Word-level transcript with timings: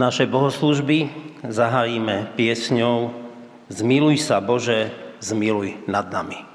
Naše 0.00 0.24
bohoslužby 0.24 1.12
zahájime 1.44 2.32
piesňou 2.32 3.12
Zmiluj 3.68 4.16
sa 4.18 4.40
Bože, 4.40 4.88
zmiluj 5.20 5.84
nad 5.84 6.08
nami. 6.08 6.49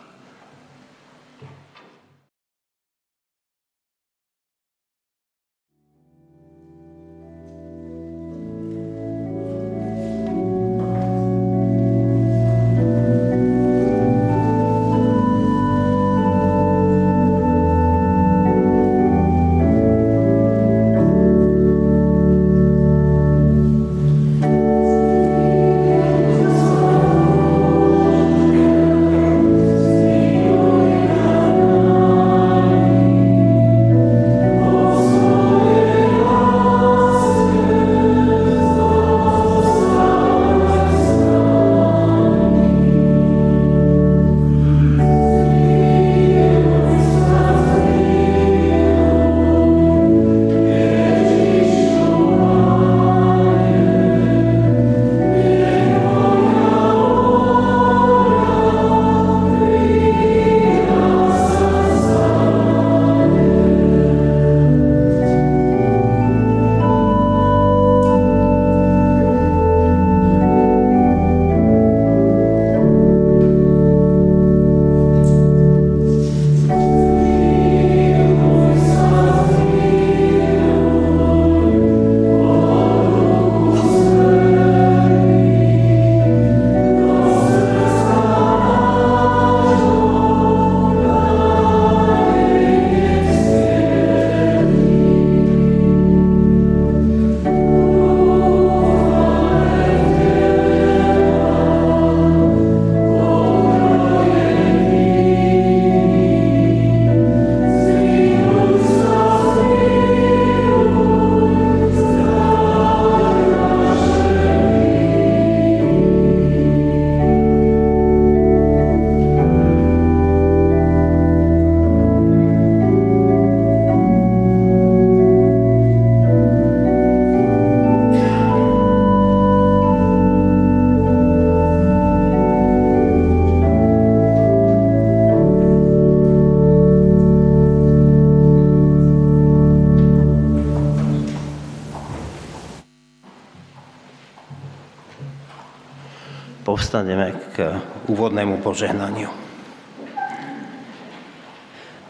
Povstaneme 146.96 147.36
k 147.52 147.76
úvodnému 148.08 148.64
požehnaniu. 148.64 149.28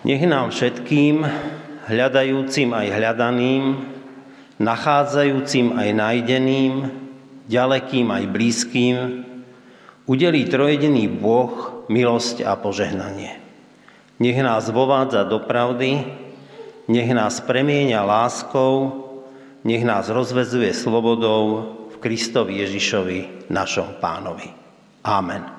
Nech 0.06 0.22
nám 0.29 0.53
všetkým, 0.53 1.25
hľadajúcim 1.90 2.69
aj 2.69 2.88
hľadaným, 2.94 3.63
nachádzajúcim 4.62 5.73
aj 5.73 5.90
nájdeným, 5.90 6.73
ďalekým 7.50 8.13
aj 8.13 8.23
blízkym, 8.29 8.96
udelí 10.06 10.46
trojediný 10.46 11.09
Boh 11.09 11.81
milosť 11.90 12.46
a 12.46 12.53
požehnanie. 12.53 13.41
Nech 14.22 14.38
nás 14.38 14.69
vovádza 14.69 15.25
do 15.25 15.41
pravdy, 15.50 16.06
nech 16.85 17.09
nás 17.09 17.41
premieňa 17.41 18.06
láskou, 18.06 19.02
nech 19.66 19.81
nás 19.81 20.14
rozvezuje 20.14 20.78
slobodou 20.78 21.73
v 21.90 21.96
Kristovi 21.97 22.61
Ježišovi, 22.61 23.49
našom 23.49 23.97
pánovi. 23.97 24.65
Amen. 25.05 25.54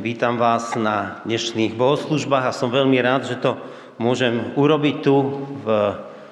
Vítam 0.00 0.40
vás 0.40 0.72
na 0.80 1.20
dnešných 1.28 1.76
bohoslužbách 1.76 2.48
a 2.48 2.56
som 2.56 2.72
veľmi 2.72 2.96
rád, 3.04 3.28
že 3.28 3.36
to 3.36 3.60
môžem 4.00 4.56
urobiť 4.56 4.96
tu 5.04 5.44
v 5.60 5.66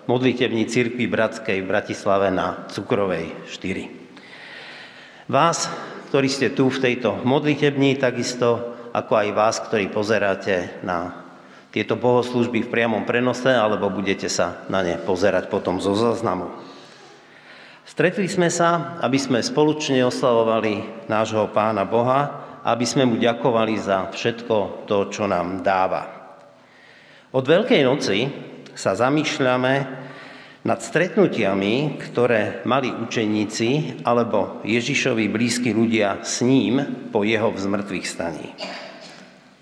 modlitební 0.08 0.64
cirkvi 0.64 1.04
Bratskej 1.04 1.60
v 1.60 1.68
Bratislave 1.68 2.32
na 2.32 2.64
Cukrovej 2.72 3.28
4. 3.52 5.28
Vás, 5.28 5.68
ktorí 6.08 6.32
ste 6.32 6.48
tu 6.56 6.72
v 6.72 6.80
tejto 6.80 7.20
modlitebni, 7.28 8.00
takisto 8.00 8.72
ako 8.96 9.12
aj 9.20 9.28
vás, 9.36 9.60
ktorí 9.60 9.92
pozeráte 9.92 10.80
na 10.80 11.28
tieto 11.68 12.00
bohoslužby 12.00 12.64
v 12.64 12.72
priamom 12.72 13.04
prenose, 13.04 13.52
alebo 13.52 13.92
budete 13.92 14.32
sa 14.32 14.64
na 14.72 14.80
ne 14.80 14.96
pozerať 14.96 15.52
potom 15.52 15.76
zo 15.76 15.92
záznamu. 15.92 16.48
Stretli 17.84 18.32
sme 18.32 18.48
sa, 18.48 18.96
aby 19.04 19.20
sme 19.20 19.44
spoločne 19.44 20.08
oslavovali 20.08 21.04
nášho 21.12 21.52
Pána 21.52 21.84
Boha, 21.84 22.47
aby 22.68 22.84
sme 22.84 23.08
mu 23.08 23.16
ďakovali 23.16 23.80
za 23.80 24.12
všetko 24.12 24.84
to, 24.84 25.08
čo 25.08 25.24
nám 25.24 25.64
dáva. 25.64 26.04
Od 27.32 27.44
Veľkej 27.44 27.80
noci 27.80 28.28
sa 28.76 28.92
zamýšľame 28.92 29.74
nad 30.68 30.78
stretnutiami, 30.84 31.96
ktoré 31.96 32.60
mali 32.68 32.92
učeníci 32.92 34.00
alebo 34.04 34.60
Ježišovi 34.68 35.24
blízki 35.32 35.72
ľudia 35.72 36.20
s 36.20 36.44
ním 36.44 37.08
po 37.08 37.24
jeho 37.24 37.48
vzmrtvých 37.48 38.06
staní. 38.06 38.52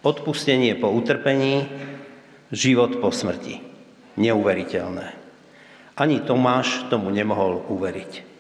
Odpustenie 0.03 0.75
po 0.75 0.91
utrpení, 0.91 1.67
život 2.51 2.99
po 2.99 3.15
smrti. 3.15 3.63
Neuveriteľné. 4.19 5.07
Ani 5.95 6.25
Tomáš 6.27 6.91
tomu 6.91 7.15
nemohol 7.15 7.63
uveriť. 7.71 8.36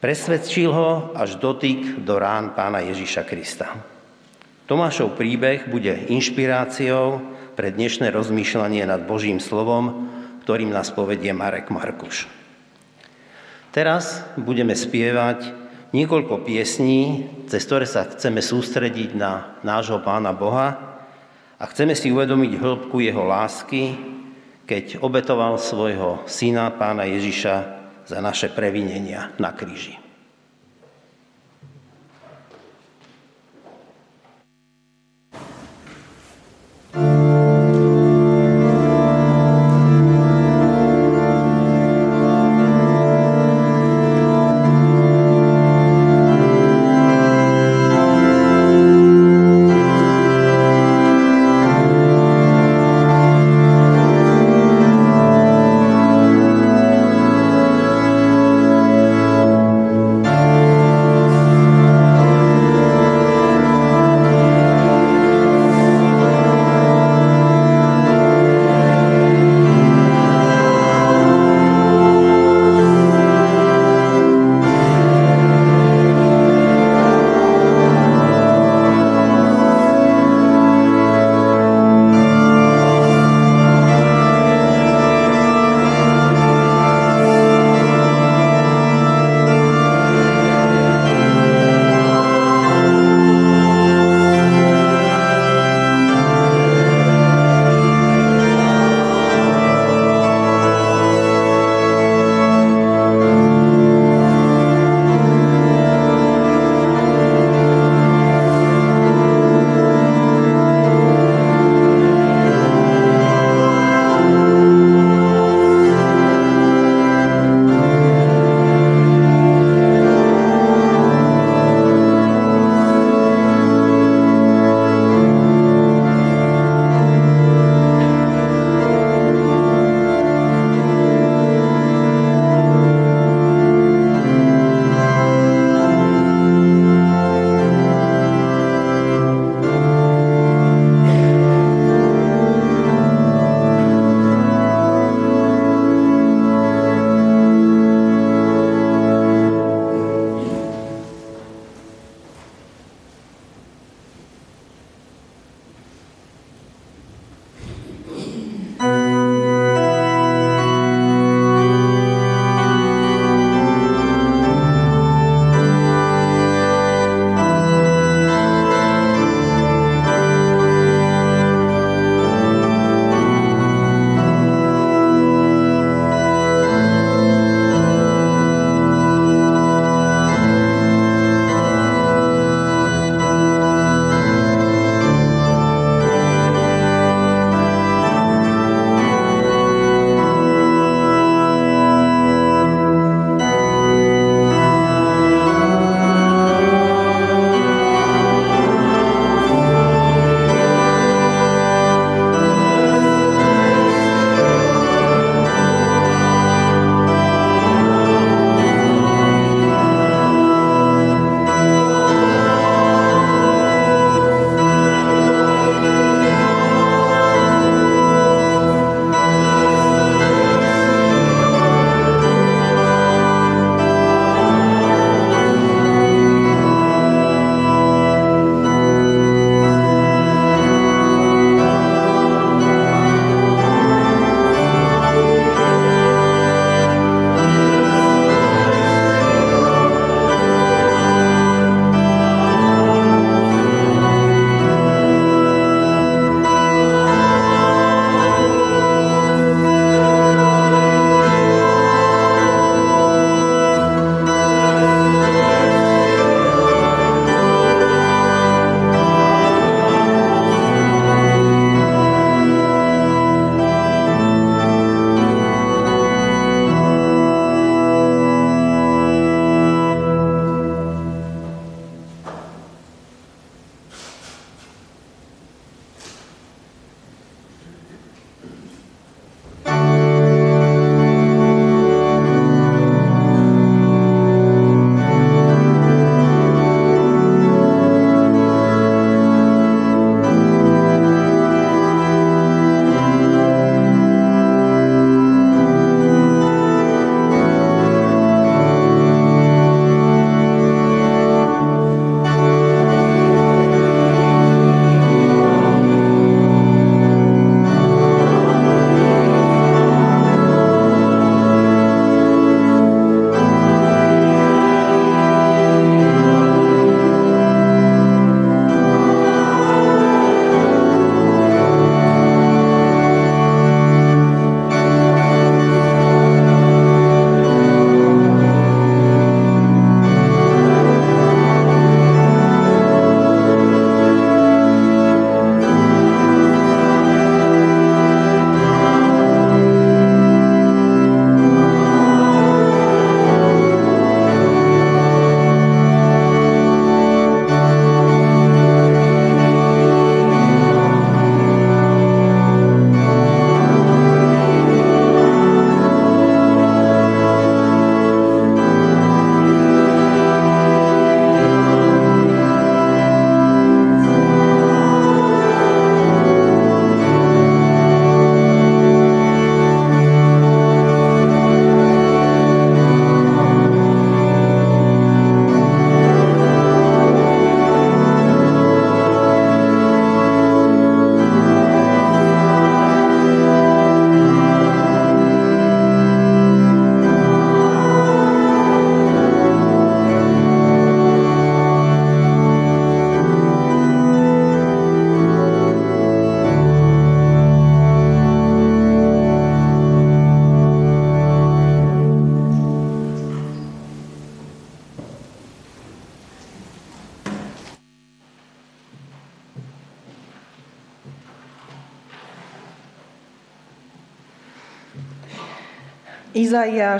Presvedčil 0.00 0.72
ho 0.72 1.12
až 1.12 1.36
dotyk 1.36 2.00
do 2.00 2.16
rán 2.16 2.56
pána 2.56 2.80
Ježiša 2.80 3.20
Krista. 3.28 3.76
Tomášov 4.64 5.12
príbeh 5.12 5.68
bude 5.68 5.92
inšpiráciou 6.08 7.20
pre 7.52 7.68
dnešné 7.68 8.08
rozmýšľanie 8.08 8.80
nad 8.88 9.04
Božím 9.04 9.44
slovom, 9.44 10.08
ktorým 10.40 10.72
nás 10.72 10.88
povedie 10.88 11.36
Marek 11.36 11.68
Markuš. 11.68 12.32
Teraz 13.76 14.24
budeme 14.40 14.72
spievať 14.72 15.52
niekoľko 15.92 16.48
piesní, 16.48 17.28
cez 17.52 17.60
ktoré 17.68 17.84
sa 17.84 18.08
chceme 18.08 18.40
sústrediť 18.40 19.12
na 19.12 19.60
nášho 19.60 20.00
Pána 20.00 20.32
Boha 20.32 20.96
a 21.60 21.64
chceme 21.68 21.92
si 21.92 22.08
uvedomiť 22.08 22.56
hĺbku 22.56 23.04
Jeho 23.04 23.28
lásky, 23.28 24.00
keď 24.64 25.04
obetoval 25.04 25.60
svojho 25.60 26.24
syna, 26.24 26.72
Pána 26.72 27.04
Ježiša, 27.04 27.79
za 28.10 28.18
naše 28.18 28.50
previnenia 28.50 29.30
na 29.38 29.54
kríži. 29.54 29.94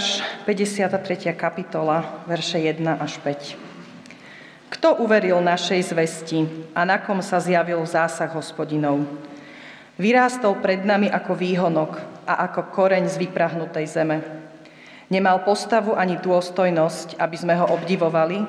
Izaiáš, 0.00 0.24
53. 0.48 1.36
kapitola, 1.36 2.24
verše 2.24 2.56
1 2.56 2.80
až 3.04 3.20
5. 3.20 4.72
Kto 4.72 4.96
uveril 5.04 5.36
našej 5.44 5.92
zvesti 5.92 6.48
a 6.72 6.88
na 6.88 6.96
kom 6.96 7.20
sa 7.20 7.36
zjavil 7.36 7.84
zásah 7.84 8.32
hospodinov? 8.32 9.04
Vyrástol 10.00 10.56
pred 10.64 10.88
nami 10.88 11.12
ako 11.12 11.36
výhonok 11.36 12.00
a 12.24 12.48
ako 12.48 12.72
koreň 12.72 13.12
z 13.12 13.28
vyprahnutej 13.28 13.84
zeme. 13.92 14.24
Nemal 15.12 15.44
postavu 15.44 15.92
ani 15.92 16.16
dôstojnosť, 16.16 17.20
aby 17.20 17.36
sme 17.36 17.60
ho 17.60 17.68
obdivovali, 17.68 18.40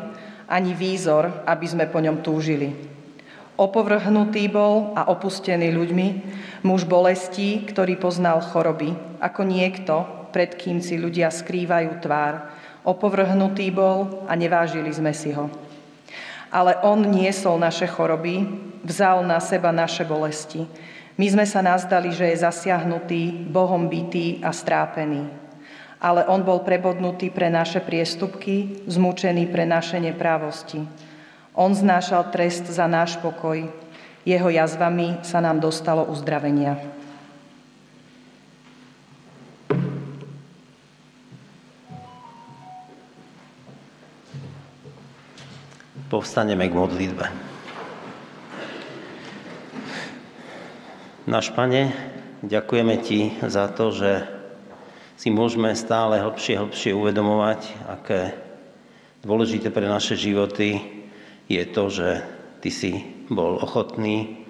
ani 0.48 0.72
výzor, 0.72 1.43
aby 1.43 1.67
sme 1.67 1.84
po 1.91 2.00
ňom 2.00 2.24
túžili. 2.24 2.79
Opovrhnutý 3.60 4.48
bol 4.48 4.96
a 4.96 5.12
opustený 5.12 5.67
ľuďmi, 5.75 6.08
muž 6.63 6.88
bolestí, 6.88 7.60
ktorý 7.67 8.00
poznal 8.00 8.39
choroby, 8.39 8.96
ako 9.20 9.43
niekto, 9.43 10.21
pred 10.32 10.56
kým 10.56 10.80
si 10.80 10.96
ľudia 10.98 11.30
skrývajú 11.30 12.00
tvár. 12.00 12.50
Opovrhnutý 12.82 13.70
bol 13.70 14.26
a 14.26 14.34
nevážili 14.34 14.90
sme 14.90 15.14
si 15.14 15.30
ho. 15.36 15.52
Ale 16.50 16.76
on 16.82 17.06
niesol 17.06 17.62
naše 17.62 17.86
choroby, 17.86 18.44
vzal 18.82 19.24
na 19.24 19.38
seba 19.38 19.70
naše 19.70 20.04
bolesti. 20.04 20.66
My 21.16 21.28
sme 21.30 21.46
sa 21.46 21.62
nazdali, 21.62 22.10
že 22.16 22.34
je 22.34 22.42
zasiahnutý, 22.42 23.46
Bohom 23.52 23.86
bytý 23.86 24.42
a 24.42 24.50
strápený. 24.50 25.30
Ale 26.02 26.26
on 26.26 26.42
bol 26.42 26.66
prebodnutý 26.66 27.30
pre 27.30 27.54
naše 27.54 27.78
priestupky, 27.78 28.82
zmučený 28.90 29.46
pre 29.54 29.70
naše 29.70 30.02
neprávosti. 30.02 30.82
On 31.54 31.70
znášal 31.70 32.34
trest 32.34 32.66
za 32.66 32.90
náš 32.90 33.22
pokoj. 33.22 33.70
Jeho 34.26 34.50
jazvami 34.50 35.22
sa 35.22 35.44
nám 35.44 35.62
dostalo 35.62 36.10
uzdravenia. 36.10 37.00
Povstaneme 46.12 46.68
k 46.68 46.75
modlitbe. 46.75 47.24
Náš 51.24 51.56
Pane, 51.56 51.96
ďakujeme 52.44 53.00
Ti 53.00 53.39
za 53.48 53.72
to, 53.72 53.96
že 53.96 54.27
si 55.15 55.32
môžeme 55.32 55.72
stále 55.72 56.20
hlbšie, 56.20 56.60
hlbšie 56.60 56.91
uvedomovať, 56.91 57.63
aké 57.88 58.36
dôležité 59.24 59.72
pre 59.72 59.88
naše 59.88 60.20
životy 60.20 60.84
je 61.48 61.63
to, 61.72 61.88
že 61.88 62.27
Ty 62.60 62.70
si 62.75 62.91
bol 63.32 63.63
ochotný 63.63 64.44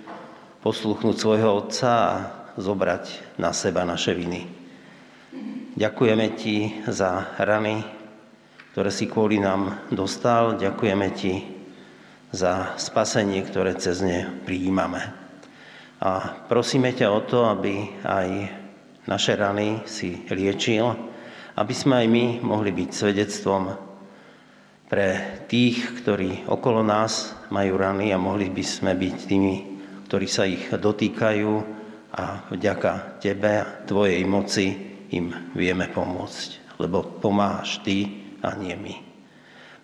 posluchnúť 0.65 1.13
svojho 1.13 1.61
Otca 1.61 1.91
a 1.93 2.11
zobrať 2.57 3.37
na 3.37 3.53
seba 3.53 3.85
naše 3.85 4.17
viny. 4.17 4.49
Ďakujeme 5.77 6.25
Ti 6.41 6.89
za 6.89 7.37
rany, 7.37 8.00
ktoré 8.71 8.87
si 8.87 9.11
kvôli 9.11 9.35
nám 9.39 9.91
dostal. 9.91 10.55
Ďakujeme 10.55 11.07
Ti 11.11 11.33
za 12.31 12.79
spasenie, 12.79 13.43
ktoré 13.43 13.75
cez 13.75 13.99
ne 13.99 14.23
prijímame. 14.47 15.11
A 16.01 16.41
prosíme 16.47 16.95
ťa 16.95 17.07
o 17.11 17.21
to, 17.27 17.45
aby 17.51 17.91
aj 18.07 18.27
naše 19.05 19.35
rany 19.35 19.83
si 19.83 20.23
liečil, 20.31 20.87
aby 21.59 21.73
sme 21.75 22.01
aj 22.01 22.07
my 22.07 22.25
mohli 22.41 22.71
byť 22.71 22.89
svedectvom 22.89 23.63
pre 24.87 25.39
tých, 25.51 26.03
ktorí 26.03 26.47
okolo 26.47 26.79
nás 26.81 27.35
majú 27.51 27.75
rany 27.75 28.15
a 28.15 28.17
mohli 28.19 28.47
by 28.47 28.63
sme 28.63 28.95
byť 28.95 29.15
tými, 29.27 29.55
ktorí 30.07 30.27
sa 30.31 30.47
ich 30.47 30.71
dotýkajú 30.71 31.51
a 32.11 32.47
vďaka 32.51 33.19
Tebe 33.19 33.51
a 33.59 33.65
Tvojej 33.83 34.23
moci 34.23 34.65
im 35.11 35.51
vieme 35.55 35.91
pomôcť, 35.91 36.79
lebo 36.79 37.03
pomáhaš 37.19 37.83
Ty 37.83 38.20
a 38.41 38.57
nie 38.57 38.75
my. 38.75 38.95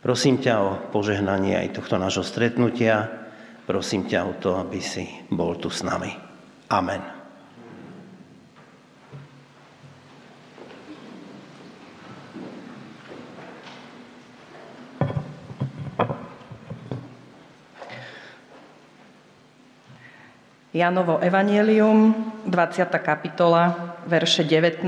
Prosím 0.02 0.38
ťa 0.38 0.54
o 0.62 0.70
požehnanie 0.94 1.58
aj 1.58 1.82
tohto 1.82 1.98
nášho 1.98 2.26
stretnutia. 2.26 3.10
Prosím 3.66 4.06
ťa 4.06 4.20
o 4.24 4.34
to, 4.38 4.50
aby 4.58 4.80
si 4.80 5.04
bol 5.34 5.58
tu 5.58 5.68
s 5.74 5.82
nami. 5.82 6.14
Amen. 6.70 7.18
Janovo 20.78 21.18
Evangelium, 21.18 22.14
20. 22.46 22.86
kapitola, 23.02 23.98
verše 24.06 24.46
19 24.46 24.86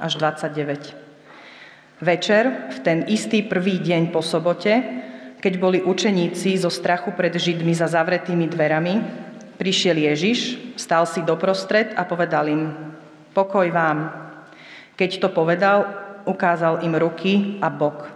až 0.00 0.12
29. 0.16 1.07
Večer, 1.98 2.70
v 2.70 2.78
ten 2.86 2.98
istý 3.10 3.42
prvý 3.42 3.82
deň 3.82 4.14
po 4.14 4.22
sobote, 4.22 4.70
keď 5.42 5.52
boli 5.58 5.78
učeníci 5.82 6.54
zo 6.54 6.70
strachu 6.70 7.10
pred 7.10 7.34
Židmi 7.34 7.74
za 7.74 7.90
zavretými 7.90 8.46
dverami, 8.46 8.94
prišiel 9.58 10.06
Ježiš, 10.06 10.62
stal 10.78 11.10
si 11.10 11.26
doprostred 11.26 11.98
a 11.98 12.06
povedal 12.06 12.46
im, 12.54 12.70
pokoj 13.34 13.66
vám. 13.74 14.14
Keď 14.94 15.10
to 15.18 15.28
povedal, 15.34 15.90
ukázal 16.22 16.86
im 16.86 16.94
ruky 16.94 17.58
a 17.58 17.66
bok. 17.66 18.06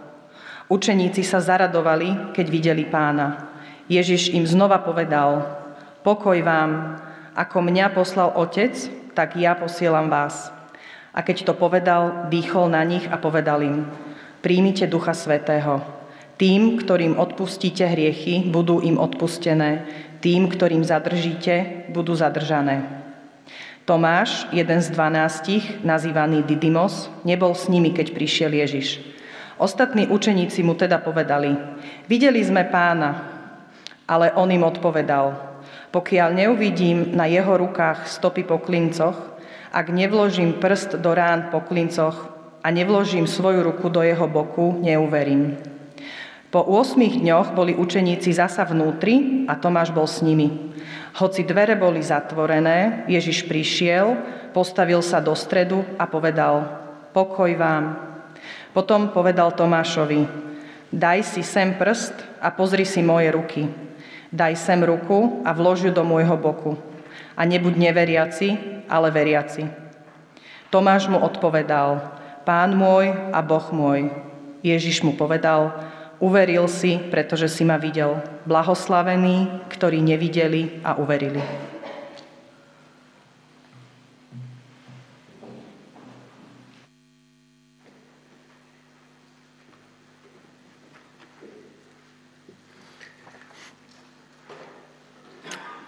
Učeníci 0.71 1.19
sa 1.27 1.43
zaradovali, 1.43 2.31
keď 2.31 2.45
videli 2.47 2.87
pána. 2.87 3.51
Ježiš 3.91 4.31
im 4.31 4.47
znova 4.47 4.79
povedal, 4.79 5.43
pokoj 6.07 6.39
vám, 6.39 7.03
ako 7.35 7.59
mňa 7.59 7.91
poslal 7.91 8.31
Otec, 8.39 8.71
tak 9.11 9.35
ja 9.35 9.59
posielam 9.59 10.07
vás. 10.07 10.62
A 11.13 11.21
keď 11.21 11.45
to 11.45 11.53
povedal, 11.53 12.27
dýchol 12.33 12.73
na 12.73 12.81
nich 12.81 13.05
a 13.05 13.21
povedal 13.21 13.61
im, 13.61 13.85
príjmite 14.41 14.89
Ducha 14.89 15.13
Svetého. 15.13 15.85
Tým, 16.41 16.81
ktorým 16.81 17.21
odpustíte 17.21 17.85
hriechy, 17.85 18.49
budú 18.49 18.81
im 18.81 18.97
odpustené. 18.97 19.85
Tým, 20.25 20.49
ktorým 20.49 20.81
zadržíte, 20.81 21.85
budú 21.93 22.17
zadržané. 22.17 23.03
Tomáš, 23.85 24.47
jeden 24.55 24.79
z 24.79 24.89
dvanástich, 24.95 25.83
nazývaný 25.83 26.41
Didymos, 26.47 27.11
nebol 27.27 27.51
s 27.51 27.67
nimi, 27.67 27.91
keď 27.91 28.15
prišiel 28.15 28.55
Ježiš. 28.55 29.03
Ostatní 29.59 30.07
učeníci 30.07 30.63
mu 30.63 30.73
teda 30.73 30.97
povedali, 31.03 31.53
videli 32.07 32.39
sme 32.41 32.63
pána, 32.65 33.27
ale 34.07 34.31
on 34.39 34.49
im 34.49 34.63
odpovedal, 34.63 35.35
pokiaľ 35.91 36.29
neuvidím 36.31 37.11
na 37.13 37.27
jeho 37.29 37.59
rukách 37.59 38.07
stopy 38.07 38.47
po 38.47 38.57
klincoch 38.63 39.32
ak 39.73 39.89
nevložím 39.89 40.61
prst 40.61 41.01
do 41.01 41.17
rán 41.17 41.49
po 41.49 41.65
klincoch 41.65 42.29
a 42.61 42.69
nevložím 42.69 43.25
svoju 43.25 43.65
ruku 43.65 43.89
do 43.89 44.05
jeho 44.05 44.29
boku, 44.29 44.77
neuverím. 44.77 45.57
Po 46.53 46.61
8 46.61 47.25
dňoch 47.25 47.57
boli 47.57 47.73
učeníci 47.73 48.29
zasa 48.29 48.61
vnútri 48.69 49.43
a 49.49 49.57
Tomáš 49.57 49.89
bol 49.89 50.05
s 50.05 50.21
nimi. 50.21 50.77
Hoci 51.17 51.41
dvere 51.41 51.73
boli 51.73 52.05
zatvorené, 52.05 53.09
Ježiš 53.09 53.49
prišiel, 53.49 54.13
postavil 54.53 55.01
sa 55.01 55.17
do 55.17 55.33
stredu 55.33 55.81
a 55.97 56.05
povedal, 56.05 56.69
pokoj 57.09 57.49
vám. 57.57 57.97
Potom 58.77 59.09
povedal 59.09 59.57
Tomášovi, 59.57 60.29
daj 60.93 61.25
si 61.25 61.41
sem 61.41 61.73
prst 61.73 62.13
a 62.37 62.53
pozri 62.53 62.85
si 62.85 63.01
moje 63.01 63.33
ruky. 63.33 63.65
Daj 64.29 64.53
sem 64.53 64.77
ruku 64.85 65.41
a 65.41 65.53
vlož 65.57 65.89
ju 65.89 65.91
do 65.93 66.05
môjho 66.05 66.37
boku. 66.37 66.77
A 67.33 67.49
nebuď 67.49 67.73
neveriaci, 67.89 68.72
ale 68.93 69.09
veriaci. 69.09 69.65
Tomáš 70.69 71.09
mu 71.09 71.17
odpovedal, 71.17 72.21
Pán 72.43 72.75
môj 72.75 73.07
a 73.31 73.39
Boh 73.39 73.63
môj. 73.71 74.11
Ježiš 74.59 74.99
mu 74.99 75.15
povedal, 75.15 75.71
uveril 76.19 76.67
si, 76.67 76.99
pretože 77.07 77.47
si 77.47 77.63
ma 77.63 77.79
videl. 77.79 78.19
Blahoslavení, 78.43 79.63
ktorí 79.71 80.03
nevideli 80.03 80.83
a 80.83 80.99
uverili. 80.99 81.39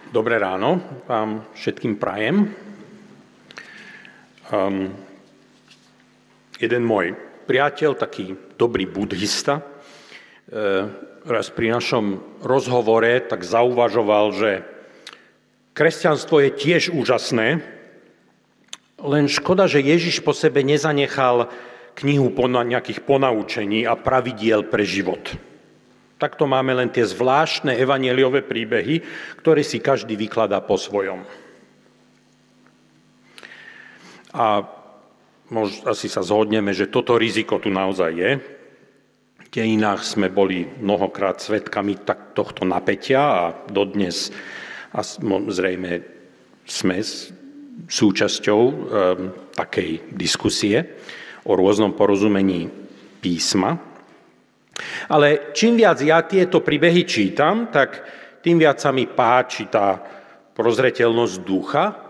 Dobré 0.08 0.40
ráno 0.40 0.80
vám 1.04 1.44
všetkým 1.52 2.00
prajem. 2.00 2.65
Um, 4.46 4.94
jeden 6.62 6.86
môj 6.86 7.18
priateľ, 7.46 7.98
taký 7.98 8.34
dobrý 8.58 8.86
buddhista, 8.90 9.58
e, 9.58 9.62
raz 11.26 11.50
pri 11.50 11.74
našom 11.74 12.22
rozhovore 12.42 13.22
tak 13.26 13.46
zauvažoval, 13.46 14.34
že 14.34 14.50
kresťanstvo 15.74 16.42
je 16.46 16.50
tiež 16.54 16.82
úžasné, 16.94 17.62
len 19.02 19.24
škoda, 19.28 19.70
že 19.70 19.84
Ježiš 19.84 20.24
po 20.24 20.34
sebe 20.34 20.64
nezanechal 20.66 21.52
knihu 21.96 22.30
nejakých 22.30 23.04
ponaučení 23.04 23.84
a 23.84 23.96
pravidiel 23.96 24.68
pre 24.68 24.84
život. 24.84 25.22
Takto 26.16 26.48
máme 26.48 26.72
len 26.72 26.88
tie 26.88 27.04
zvláštne 27.04 27.76
evaneliové 27.76 28.40
príbehy, 28.40 29.04
ktoré 29.36 29.60
si 29.60 29.84
každý 29.84 30.16
vykladá 30.16 30.64
po 30.64 30.80
svojom. 30.80 31.28
A 34.36 34.60
mož, 35.48 35.80
asi 35.88 36.12
sa 36.12 36.20
zhodneme, 36.20 36.76
že 36.76 36.92
toto 36.92 37.16
riziko 37.16 37.56
tu 37.56 37.72
naozaj 37.72 38.12
je. 38.12 38.30
V 39.40 39.48
dejinách 39.48 40.04
sme 40.04 40.28
boli 40.28 40.68
mnohokrát 40.68 41.40
svetkami 41.40 42.04
tak, 42.04 42.36
tohto 42.36 42.68
napätia 42.68 43.22
a 43.24 43.42
dodnes 43.72 44.28
a 44.92 45.00
zrejme 45.48 46.04
sme 46.68 47.00
súčasťou 47.86 48.60
um, 48.60 48.74
takej 49.56 50.12
diskusie 50.12 51.00
o 51.48 51.56
rôznom 51.56 51.96
porozumení 51.96 52.68
písma. 53.20 53.76
Ale 55.08 55.56
čím 55.56 55.80
viac 55.80 56.00
ja 56.04 56.20
tieto 56.28 56.60
príbehy 56.60 57.08
čítam, 57.08 57.72
tak 57.72 58.04
tým 58.44 58.60
viac 58.60 58.76
sa 58.82 58.92
mi 58.92 59.08
páči 59.08 59.72
tá 59.72 59.96
prozreteľnosť 60.52 61.36
ducha, 61.44 62.05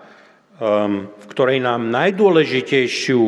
v 0.57 1.25
ktorej 1.29 1.61
nám 1.61 1.93
najdôležitejšiu 1.93 3.25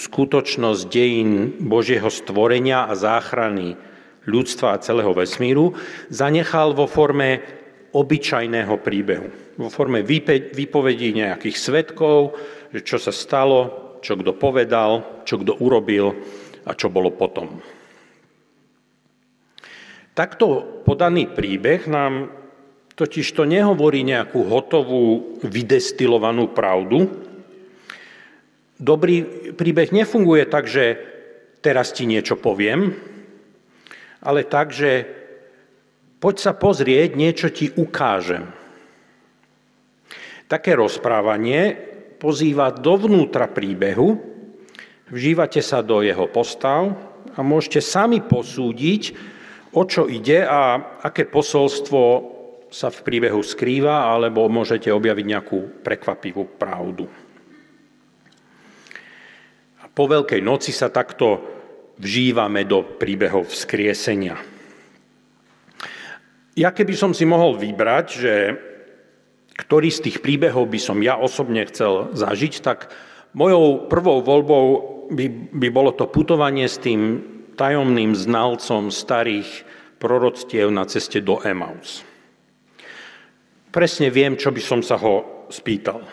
skutočnosť 0.00 0.82
dejín 0.88 1.60
Božieho 1.60 2.08
stvorenia 2.08 2.88
a 2.88 2.96
záchrany 2.96 3.76
ľudstva 4.24 4.78
a 4.78 4.82
celého 4.82 5.12
vesmíru 5.12 5.76
zanechal 6.08 6.72
vo 6.72 6.88
forme 6.88 7.44
obyčajného 7.92 8.74
príbehu. 8.80 9.28
Vo 9.60 9.68
forme 9.68 10.00
výpovedí 10.56 11.12
nejakých 11.12 11.56
svetkov, 11.60 12.40
čo 12.72 12.96
sa 12.96 13.12
stalo, 13.12 14.00
čo 14.00 14.16
kto 14.16 14.32
povedal, 14.32 15.22
čo 15.28 15.36
kto 15.36 15.60
urobil 15.60 16.16
a 16.64 16.72
čo 16.72 16.88
bolo 16.88 17.12
potom. 17.12 17.60
Takto 20.16 20.80
podaný 20.88 21.28
príbeh 21.36 21.84
nám 21.88 22.41
totiž 22.94 23.26
to 23.32 23.48
nehovorí 23.48 24.04
nejakú 24.04 24.44
hotovú, 24.44 25.38
vydestilovanú 25.44 26.52
pravdu. 26.52 27.08
Dobrý 28.76 29.22
príbeh 29.54 29.94
nefunguje 29.94 30.44
tak, 30.50 30.68
že 30.68 30.98
teraz 31.62 31.94
ti 31.94 32.04
niečo 32.04 32.34
poviem, 32.34 32.92
ale 34.20 34.42
tak, 34.42 34.74
že 34.74 35.06
poď 36.18 36.36
sa 36.38 36.52
pozrieť, 36.54 37.14
niečo 37.14 37.48
ti 37.54 37.70
ukážem. 37.70 38.50
Také 40.50 40.76
rozprávanie 40.76 41.78
pozýva 42.20 42.74
dovnútra 42.74 43.48
príbehu, 43.48 44.20
vžívate 45.08 45.64
sa 45.64 45.80
do 45.80 46.04
jeho 46.04 46.28
postav 46.28 46.92
a 47.32 47.40
môžete 47.40 47.80
sami 47.80 48.20
posúdiť, 48.20 49.02
o 49.72 49.82
čo 49.88 50.04
ide 50.04 50.44
a 50.44 50.76
aké 51.00 51.24
posolstvo 51.24 52.31
sa 52.72 52.88
v 52.88 53.04
príbehu 53.04 53.44
skrýva, 53.44 54.08
alebo 54.08 54.48
môžete 54.48 54.88
objaviť 54.88 55.26
nejakú 55.28 55.84
prekvapivú 55.84 56.56
pravdu. 56.56 57.04
A 59.84 59.84
po 59.92 60.08
Veľkej 60.08 60.40
noci 60.40 60.72
sa 60.72 60.88
takto 60.88 61.44
vžívame 62.00 62.64
do 62.64 62.80
príbehov 62.80 63.52
vzkriesenia. 63.52 64.40
Ja 66.56 66.72
keby 66.72 66.96
som 66.96 67.12
si 67.12 67.28
mohol 67.28 67.60
vybrať, 67.60 68.06
že 68.08 68.34
ktorý 69.52 69.88
z 69.92 70.08
tých 70.08 70.18
príbehov 70.24 70.72
by 70.72 70.80
som 70.80 71.04
ja 71.04 71.20
osobne 71.20 71.64
chcel 71.68 72.16
zažiť, 72.16 72.64
tak 72.64 72.88
mojou 73.36 73.88
prvou 73.88 74.24
voľbou 74.24 74.64
by, 75.12 75.52
by 75.52 75.68
bolo 75.68 75.92
to 75.92 76.08
putovanie 76.08 76.64
s 76.64 76.80
tým 76.80 77.20
tajomným 77.56 78.16
znalcom 78.16 78.88
starých 78.88 79.68
proroctiev 80.00 80.72
na 80.72 80.88
ceste 80.88 81.20
do 81.20 81.36
Emaus. 81.44 82.04
Presne 83.72 84.12
viem, 84.12 84.36
čo 84.36 84.52
by 84.52 84.60
som 84.60 84.80
sa 84.84 85.00
ho 85.00 85.48
spýtal. 85.48 86.04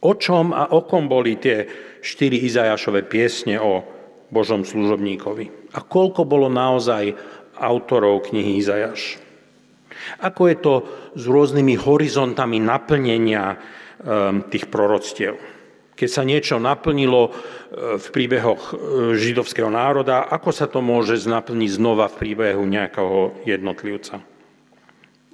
O 0.00 0.12
čom 0.14 0.54
a 0.54 0.70
o 0.70 0.86
kom 0.86 1.10
boli 1.10 1.36
tie 1.36 1.66
štyri 1.98 2.46
Izajašové 2.46 3.04
piesne 3.10 3.58
o 3.58 3.82
Božom 4.30 4.62
služobníkovi? 4.62 5.74
A 5.74 5.82
koľko 5.82 6.22
bolo 6.24 6.46
naozaj 6.46 7.12
autorov 7.58 8.30
knihy 8.30 8.62
Izajaš? 8.62 9.18
Ako 10.22 10.42
je 10.48 10.56
to 10.62 10.74
s 11.18 11.24
rôznymi 11.26 11.74
horizontami 11.76 12.62
naplnenia 12.62 13.58
ehm, 13.58 14.48
tých 14.48 14.70
proroctiev? 14.70 15.36
Keď 15.98 16.08
sa 16.08 16.24
niečo 16.24 16.56
naplnilo 16.56 17.28
e, 17.28 17.30
v 18.00 18.06
príbehoch 18.08 18.72
e, 18.72 18.74
židovského 19.20 19.68
národa, 19.68 20.24
ako 20.32 20.48
sa 20.48 20.64
to 20.64 20.80
môže 20.80 21.28
naplniť 21.28 21.70
znova 21.76 22.08
v 22.08 22.18
príbehu 22.24 22.64
nejakého 22.64 23.44
jednotlivca? 23.44 24.29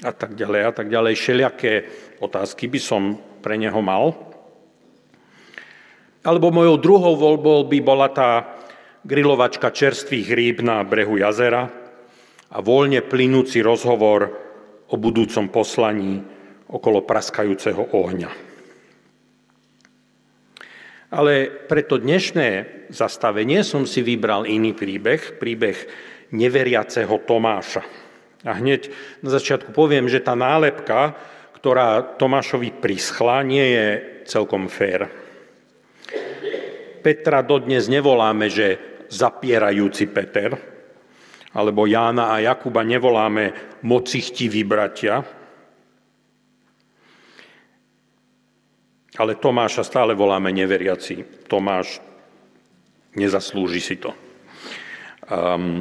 A 0.05 0.13
tak 0.13 0.37
ďalej, 0.37 0.61
a 0.69 0.73
tak 0.77 0.93
ďalej. 0.93 1.17
Všelijaké 1.17 1.73
otázky 2.21 2.69
by 2.69 2.81
som 2.81 3.03
pre 3.41 3.57
neho 3.57 3.81
mal. 3.81 4.13
Alebo 6.21 6.53
mojou 6.53 6.77
druhou 6.77 7.15
voľbou 7.17 7.65
by 7.65 7.79
bola 7.81 8.13
tá 8.13 8.45
grilovačka 9.07 9.73
čerstvých 9.73 10.29
rýb 10.35 10.57
na 10.61 10.83
brehu 10.83 11.17
jazera 11.17 11.71
a 12.51 12.59
voľne 12.61 13.01
plynúci 13.07 13.63
rozhovor 13.65 14.35
o 14.91 14.95
budúcom 15.01 15.49
poslaní 15.49 16.21
okolo 16.67 17.07
praskajúceho 17.07 17.95
ohňa. 17.95 18.31
Ale 21.15 21.49
pre 21.71 21.87
to 21.87 22.03
dnešné 22.03 22.49
zastavenie 22.91 23.63
som 23.63 23.87
si 23.87 24.03
vybral 24.03 24.45
iný 24.45 24.75
príbeh, 24.75 25.39
príbeh 25.39 25.79
neveriaceho 26.35 27.23
Tomáša. 27.23 28.06
A 28.47 28.55
hneď 28.55 28.95
na 29.27 29.35
začiatku 29.35 29.75
poviem, 29.75 30.07
že 30.07 30.23
tá 30.23 30.39
nálepka, 30.39 31.19
ktorá 31.59 32.15
Tomášovi 32.15 32.79
prischla, 32.79 33.43
nie 33.43 33.67
je 33.75 33.87
celkom 34.31 34.71
fér. 34.71 35.11
Petra 37.03 37.43
dodnes 37.43 37.91
nevoláme, 37.91 38.47
že 38.47 38.79
zapierajúci 39.11 40.11
Peter, 40.11 40.55
alebo 41.55 41.91
Jána 41.91 42.35
a 42.35 42.43
Jakuba 42.43 42.87
nevoláme 42.87 43.79
mocichtiví 43.83 44.63
bratia, 44.63 45.27
ale 49.17 49.41
Tomáša 49.41 49.81
stále 49.81 50.13
voláme 50.13 50.53
neveriaci. 50.53 51.49
Tomáš 51.49 52.05
nezaslúži 53.17 53.81
si 53.81 53.97
to. 53.97 54.13
Um, 55.27 55.81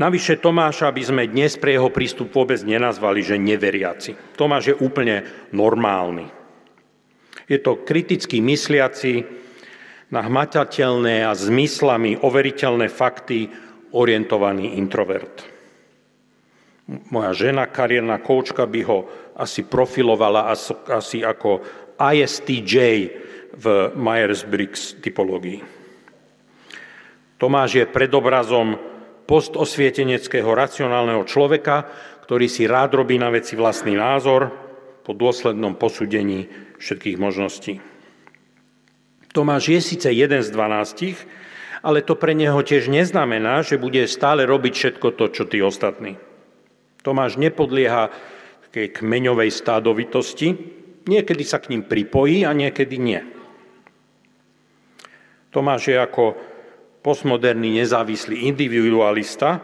navyše 0.00 0.40
Tomáša 0.40 0.88
by 0.88 1.02
sme 1.04 1.22
dnes 1.28 1.60
pre 1.60 1.76
jeho 1.76 1.92
prístup 1.92 2.32
vôbec 2.32 2.56
nenazvali, 2.64 3.20
že 3.20 3.36
neveriaci. 3.36 4.34
Tomáš 4.40 4.72
je 4.72 4.80
úplne 4.80 5.28
normálny. 5.52 6.24
Je 7.44 7.60
to 7.60 7.84
kriticky 7.84 8.40
mysliaci 8.40 9.28
na 10.08 10.24
hmatateľné 10.24 11.28
a 11.28 11.36
zmyslami 11.36 12.16
overiteľné 12.24 12.88
fakty 12.88 13.52
orientovaný 13.92 14.80
introvert. 14.80 15.44
Moja 17.14 17.30
žena, 17.36 17.70
kariérna 17.70 18.18
koučka, 18.18 18.66
by 18.66 18.80
ho 18.82 18.98
asi 19.38 19.62
profilovala 19.62 20.50
asi 20.90 21.22
ako 21.22 21.62
ISTJ 22.00 22.74
v 23.54 23.64
Myers-Briggs 23.94 24.98
typológii. 24.98 25.62
Tomáš 27.38 27.70
je 27.78 27.84
predobrazom 27.86 28.89
postosvieteneckého 29.30 30.50
racionálneho 30.50 31.22
človeka, 31.22 31.86
ktorý 32.26 32.50
si 32.50 32.66
rád 32.66 32.98
robí 32.98 33.14
na 33.14 33.30
veci 33.30 33.54
vlastný 33.54 33.94
názor 33.94 34.50
po 35.06 35.14
dôslednom 35.14 35.78
posúdení 35.78 36.50
všetkých 36.82 37.14
možností. 37.14 37.78
Tomáš 39.30 39.70
je 39.70 39.78
síce 39.78 40.10
jeden 40.10 40.42
z 40.42 40.50
dvanástich, 40.50 41.14
ale 41.86 42.02
to 42.02 42.18
pre 42.18 42.34
neho 42.34 42.58
tiež 42.58 42.90
neznamená, 42.90 43.62
že 43.62 43.78
bude 43.78 44.02
stále 44.10 44.42
robiť 44.42 44.74
všetko 44.74 45.14
to, 45.14 45.24
čo 45.30 45.46
tí 45.46 45.62
ostatní. 45.62 46.18
Tomáš 47.06 47.38
nepodlieha 47.38 48.10
takej 48.66 48.98
kmeňovej 48.98 49.50
stádovitosti, 49.54 50.58
niekedy 51.06 51.46
sa 51.46 51.62
k 51.62 51.70
ním 51.78 51.86
pripojí 51.86 52.42
a 52.42 52.50
niekedy 52.50 52.98
nie. 52.98 53.22
Tomáš 55.54 55.94
je 55.94 55.96
ako 55.98 56.49
postmoderný 57.00 57.80
nezávislý 57.80 58.48
individualista, 58.48 59.60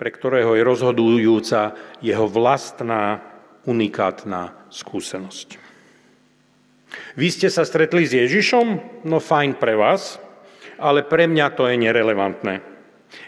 pre 0.00 0.08
ktorého 0.08 0.56
je 0.56 0.62
rozhodujúca 0.64 1.76
jeho 2.00 2.24
vlastná 2.24 3.20
unikátna 3.68 4.70
skúsenosť. 4.72 5.60
Vy 7.14 7.28
ste 7.30 7.52
sa 7.52 7.62
stretli 7.68 8.08
s 8.08 8.16
Ježišom? 8.16 8.66
No 9.06 9.20
fajn 9.20 9.60
pre 9.60 9.76
vás, 9.76 10.16
ale 10.80 11.04
pre 11.04 11.28
mňa 11.28 11.46
to 11.54 11.68
je 11.68 11.76
nerelevantné. 11.76 12.64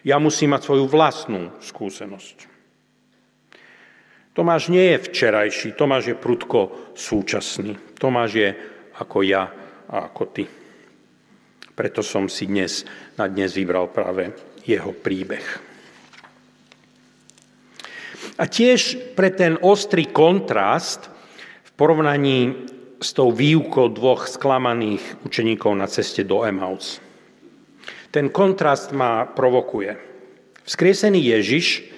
Ja 0.07 0.23
musím 0.23 0.55
mať 0.55 0.63
svoju 0.67 0.85
vlastnú 0.87 1.53
skúsenosť. 1.61 2.49
Tomáš 4.33 4.73
nie 4.73 4.97
je 4.97 5.03
včerajší, 5.13 5.77
Tomáš 5.77 6.15
je 6.15 6.17
prudko 6.17 6.91
súčasný. 6.97 7.77
Tomáš 8.01 8.31
je 8.33 8.49
ako 8.97 9.19
ja 9.29 9.53
a 9.93 10.09
ako 10.09 10.25
ty. 10.33 10.49
Preto 11.73 12.05
som 12.05 12.29
si 12.29 12.45
dnes 12.45 12.85
na 13.17 13.25
dnes 13.25 13.57
vybral 13.57 13.89
práve 13.89 14.37
jeho 14.69 14.93
príbeh. 14.93 15.45
A 18.37 18.45
tiež 18.45 19.13
pre 19.17 19.33
ten 19.33 19.57
ostrý 19.61 20.09
kontrast 20.09 21.09
v 21.65 21.71
porovnaní 21.77 22.69
s 23.03 23.11
tou 23.17 23.35
výukou 23.35 23.91
dvoch 23.91 24.31
sklamaných 24.31 25.27
učeníkov 25.27 25.73
na 25.75 25.91
ceste 25.91 26.23
do 26.23 26.47
Emaus. 26.47 27.03
Ten 28.13 28.29
kontrast 28.29 28.93
ma 28.93 29.25
provokuje. 29.25 29.97
Vzkriesený 30.63 31.35
Ježiš 31.35 31.89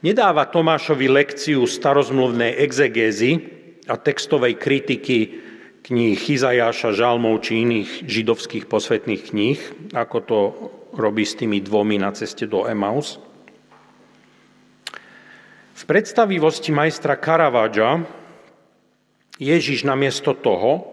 nedáva 0.00 0.48
Tomášovi 0.48 1.10
lekciu 1.10 1.66
starozmluvnej 1.66 2.56
exegézy 2.62 3.30
a 3.90 3.98
textovej 3.98 4.56
kritiky 4.56 5.49
kníh 5.86 6.18
Izajáša, 6.18 6.92
Žalmov 6.92 7.40
či 7.44 7.64
iných 7.64 8.04
židovských 8.04 8.68
posvetných 8.68 9.22
kníh, 9.32 9.60
ako 9.96 10.16
to 10.22 10.38
robí 10.94 11.24
s 11.24 11.38
tými 11.38 11.62
dvomi 11.62 11.96
na 11.96 12.10
ceste 12.12 12.44
do 12.44 12.66
Emaus. 12.66 13.22
V 15.80 15.82
predstavivosti 15.88 16.76
majstra 16.76 17.16
Caravaggia 17.16 18.04
Ježiš 19.40 19.88
namiesto 19.88 20.36
toho 20.36 20.84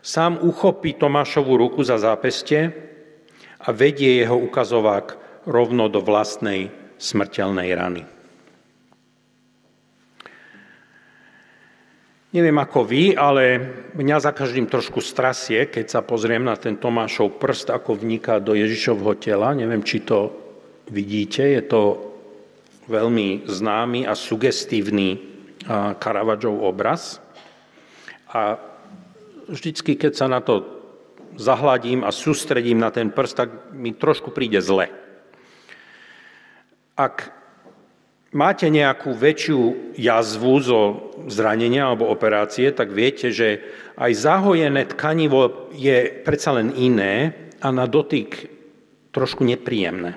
sám 0.00 0.38
uchopí 0.38 0.94
Tomášovu 0.94 1.58
ruku 1.58 1.82
za 1.82 1.98
zápestie 1.98 2.70
a 3.60 3.74
vedie 3.74 4.22
jeho 4.22 4.38
ukazovák 4.38 5.18
rovno 5.50 5.90
do 5.90 5.98
vlastnej 5.98 6.70
smrteľnej 6.96 7.70
rany. 7.74 8.02
Neviem 12.30 12.62
ako 12.62 12.86
vy, 12.86 13.18
ale 13.18 13.58
mňa 13.98 14.22
za 14.22 14.30
každým 14.30 14.70
trošku 14.70 15.02
strasie, 15.02 15.66
keď 15.66 15.98
sa 15.98 16.00
pozriem 16.06 16.46
na 16.46 16.54
ten 16.54 16.78
Tomášov 16.78 17.42
prst, 17.42 17.74
ako 17.74 17.98
vniká 17.98 18.38
do 18.38 18.54
Ježišovho 18.54 19.18
tela. 19.18 19.50
Neviem, 19.50 19.82
či 19.82 19.98
to 20.06 20.30
vidíte. 20.86 21.42
Je 21.42 21.58
to 21.66 21.98
veľmi 22.86 23.50
známy 23.50 24.06
a 24.06 24.14
sugestívny 24.14 25.18
Caravaggio 25.98 26.54
obraz. 26.54 27.18
A 28.30 28.62
vždycky, 29.50 29.98
keď 29.98 30.12
sa 30.14 30.30
na 30.30 30.38
to 30.38 30.62
zahladím 31.34 32.06
a 32.06 32.14
sústredím 32.14 32.78
na 32.78 32.94
ten 32.94 33.10
prst, 33.10 33.34
tak 33.34 33.74
mi 33.74 33.90
trošku 33.90 34.30
príde 34.30 34.62
zle. 34.62 34.86
Ak 36.94 37.39
máte 38.30 38.70
nejakú 38.70 39.14
väčšiu 39.14 39.94
jazvu 39.98 40.54
zo 40.62 40.80
zranenia 41.26 41.90
alebo 41.90 42.10
operácie, 42.10 42.70
tak 42.70 42.94
viete, 42.94 43.34
že 43.34 43.62
aj 43.98 44.12
zahojené 44.14 44.86
tkanivo 44.94 45.70
je 45.74 46.22
predsa 46.22 46.54
len 46.56 46.72
iné 46.74 47.34
a 47.60 47.68
na 47.74 47.84
dotyk 47.90 48.48
trošku 49.10 49.42
nepríjemné. 49.42 50.14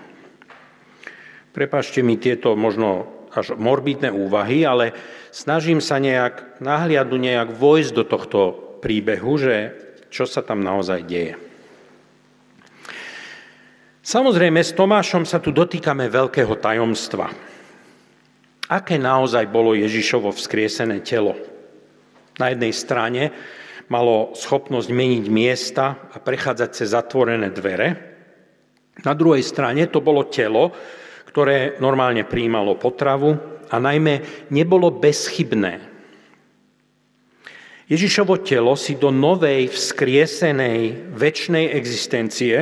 Prepašte 1.54 2.02
mi 2.02 2.18
tieto 2.18 2.58
možno 2.58 3.10
až 3.34 3.58
morbidné 3.58 4.14
úvahy, 4.14 4.62
ale 4.62 4.94
snažím 5.34 5.82
sa 5.82 5.98
nejak 5.98 6.62
nahliadu 6.62 7.18
nejak 7.18 7.58
vojsť 7.58 7.92
do 7.94 8.04
tohto 8.06 8.40
príbehu, 8.82 9.38
že 9.42 9.56
čo 10.14 10.30
sa 10.30 10.46
tam 10.46 10.62
naozaj 10.62 11.02
deje. 11.10 11.34
Samozrejme, 14.04 14.60
s 14.60 14.76
Tomášom 14.76 15.24
sa 15.24 15.40
tu 15.40 15.56
dotýkame 15.56 16.12
veľkého 16.12 16.60
tajomstva. 16.60 17.53
Aké 18.74 18.98
naozaj 18.98 19.54
bolo 19.54 19.78
Ježišovo 19.78 20.34
vzkriesené 20.34 21.06
telo? 21.06 21.38
Na 22.42 22.50
jednej 22.50 22.74
strane 22.74 23.30
malo 23.86 24.34
schopnosť 24.34 24.90
meniť 24.90 25.26
miesta 25.30 26.10
a 26.10 26.18
prechádzať 26.18 26.70
cez 26.74 26.90
zatvorené 26.90 27.54
dvere. 27.54 27.88
Na 29.06 29.14
druhej 29.14 29.46
strane 29.46 29.86
to 29.94 30.02
bolo 30.02 30.26
telo, 30.26 30.74
ktoré 31.30 31.78
normálne 31.78 32.26
príjmalo 32.26 32.74
potravu 32.82 33.38
a 33.70 33.78
najmä 33.78 34.50
nebolo 34.50 34.90
bezchybné. 34.90 35.94
Ježišovo 37.86 38.42
telo 38.42 38.74
si 38.74 38.98
do 38.98 39.14
novej, 39.14 39.70
vzkriesenej, 39.70 41.14
väčšnej 41.14 41.78
existencie 41.78 42.58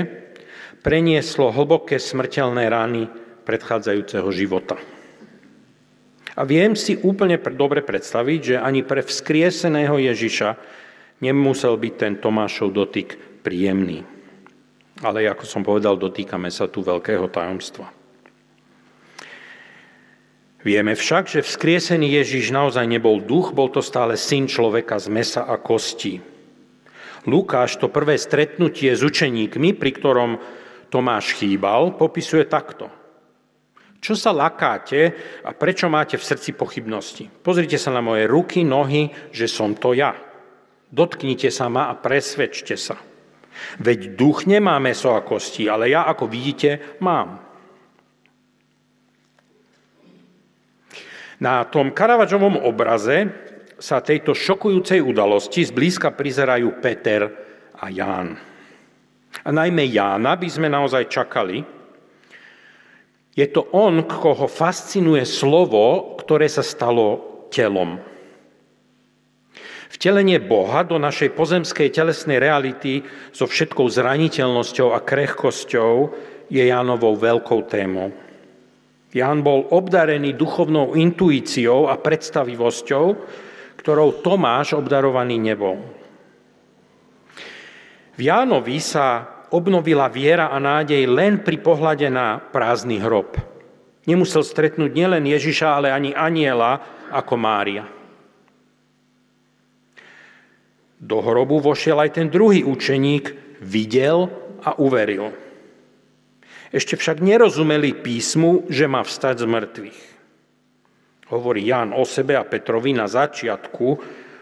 prenieslo 0.84 1.56
hlboké 1.56 2.04
smrteľné 2.04 2.68
rány 2.68 3.08
predchádzajúceho 3.48 4.28
života. 4.36 4.76
A 6.42 6.48
viem 6.50 6.74
si 6.74 6.98
úplne 6.98 7.38
dobre 7.38 7.86
predstaviť, 7.86 8.40
že 8.42 8.56
ani 8.58 8.82
pre 8.82 9.06
vzkrieseného 9.06 9.94
Ježiša 9.94 10.58
nemusel 11.22 11.78
byť 11.78 11.94
ten 11.94 12.18
Tomášov 12.18 12.74
dotyk 12.74 13.14
príjemný. 13.46 14.02
Ale 15.06 15.30
ako 15.30 15.46
som 15.46 15.62
povedal, 15.62 16.02
dotýkame 16.02 16.50
sa 16.50 16.66
tu 16.66 16.82
veľkého 16.82 17.30
tajomstva. 17.30 17.94
Vieme 20.66 20.98
však, 20.98 21.30
že 21.30 21.46
vzkriesený 21.46 22.22
Ježiš 22.22 22.50
naozaj 22.50 22.90
nebol 22.90 23.22
duch, 23.22 23.54
bol 23.54 23.70
to 23.70 23.86
stále 23.86 24.18
syn 24.18 24.50
človeka 24.50 24.98
z 24.98 25.14
mesa 25.14 25.46
a 25.46 25.62
kosti. 25.62 26.22
Lukáš 27.30 27.78
to 27.78 27.86
prvé 27.86 28.18
stretnutie 28.18 28.90
s 28.90 29.06
učeníkmi, 29.06 29.78
pri 29.78 29.92
ktorom 29.94 30.42
Tomáš 30.90 31.38
chýbal, 31.38 31.94
popisuje 31.98 32.50
takto. 32.50 33.01
Čo 34.02 34.18
sa 34.18 34.34
lakáte 34.34 35.14
a 35.46 35.54
prečo 35.54 35.86
máte 35.86 36.18
v 36.18 36.26
srdci 36.26 36.58
pochybnosti? 36.58 37.30
Pozrite 37.30 37.78
sa 37.78 37.94
na 37.94 38.02
moje 38.02 38.26
ruky, 38.26 38.66
nohy, 38.66 39.14
že 39.30 39.46
som 39.46 39.78
to 39.78 39.94
ja. 39.94 40.18
Dotknite 40.90 41.54
sa 41.54 41.70
ma 41.70 41.86
a 41.88 41.94
presvedčte 41.94 42.74
sa. 42.74 42.98
Veď 43.78 44.18
duch 44.18 44.50
nemá 44.50 44.82
meso 44.82 45.14
a 45.14 45.22
kosti, 45.22 45.70
ale 45.70 45.94
ja, 45.94 46.10
ako 46.10 46.26
vidíte, 46.26 46.98
mám. 46.98 47.46
Na 51.38 51.62
tom 51.70 51.94
Karavadžovom 51.94 52.58
obraze 52.58 53.30
sa 53.82 54.02
tejto 54.02 54.34
šokujúcej 54.34 55.02
udalosti 55.02 55.62
zblízka 55.66 56.14
prizerajú 56.14 56.82
Peter 56.82 57.22
a 57.78 57.86
Ján. 57.90 58.38
A 59.42 59.50
najmä 59.50 59.90
Jána 59.90 60.38
by 60.38 60.48
sme 60.50 60.70
naozaj 60.70 61.10
čakali. 61.10 61.81
Je 63.32 63.48
to 63.48 63.64
on, 63.72 64.04
koho 64.04 64.48
fascinuje 64.52 65.24
slovo, 65.24 66.16
ktoré 66.20 66.52
sa 66.52 66.64
stalo 66.64 67.48
telom. 67.48 68.00
Vtelenie 69.92 70.40
Boha 70.40 70.88
do 70.88 70.96
našej 70.96 71.36
pozemskej 71.36 71.92
telesnej 71.92 72.40
reality 72.40 73.04
so 73.36 73.44
všetkou 73.48 73.88
zraniteľnosťou 73.92 74.96
a 74.96 75.04
krehkosťou 75.04 75.94
je 76.48 76.64
Jánovou 76.64 77.16
veľkou 77.16 77.68
témou. 77.68 78.12
Ján 79.12 79.44
bol 79.44 79.68
obdarený 79.68 80.40
duchovnou 80.40 80.96
intuíciou 80.96 81.92
a 81.92 82.00
predstavivosťou, 82.00 83.06
ktorou 83.84 84.24
Tomáš 84.24 84.80
obdarovaný 84.80 85.36
nebol. 85.40 85.84
V 88.16 88.20
Jánovi 88.24 88.80
sa 88.80 89.28
obnovila 89.52 90.08
viera 90.08 90.50
a 90.50 90.58
nádej 90.58 91.04
len 91.12 91.44
pri 91.44 91.60
pohľade 91.60 92.08
na 92.08 92.40
prázdny 92.40 93.04
hrob. 93.04 93.36
Nemusel 94.08 94.42
stretnúť 94.42 94.90
nielen 94.96 95.28
Ježiša, 95.28 95.78
ale 95.78 95.94
ani 95.94 96.16
aniela 96.16 96.82
ako 97.12 97.36
Mária. 97.38 97.86
Do 100.98 101.18
hrobu 101.22 101.62
vošiel 101.62 102.00
aj 102.00 102.18
ten 102.18 102.28
druhý 102.32 102.66
učeník, 102.66 103.60
videl 103.62 104.32
a 104.64 104.78
uveril. 104.80 105.34
Ešte 106.72 106.96
však 106.96 107.20
nerozumeli 107.20 107.92
písmu, 107.92 108.72
že 108.72 108.88
má 108.88 109.04
vstať 109.04 109.44
z 109.44 109.46
mŕtvych. 109.46 110.00
Hovorí 111.36 111.68
Ján 111.68 111.92
o 111.92 112.08
sebe 112.08 112.40
a 112.40 112.48
Petrovi 112.48 112.96
na 112.96 113.12
začiatku 113.12 113.88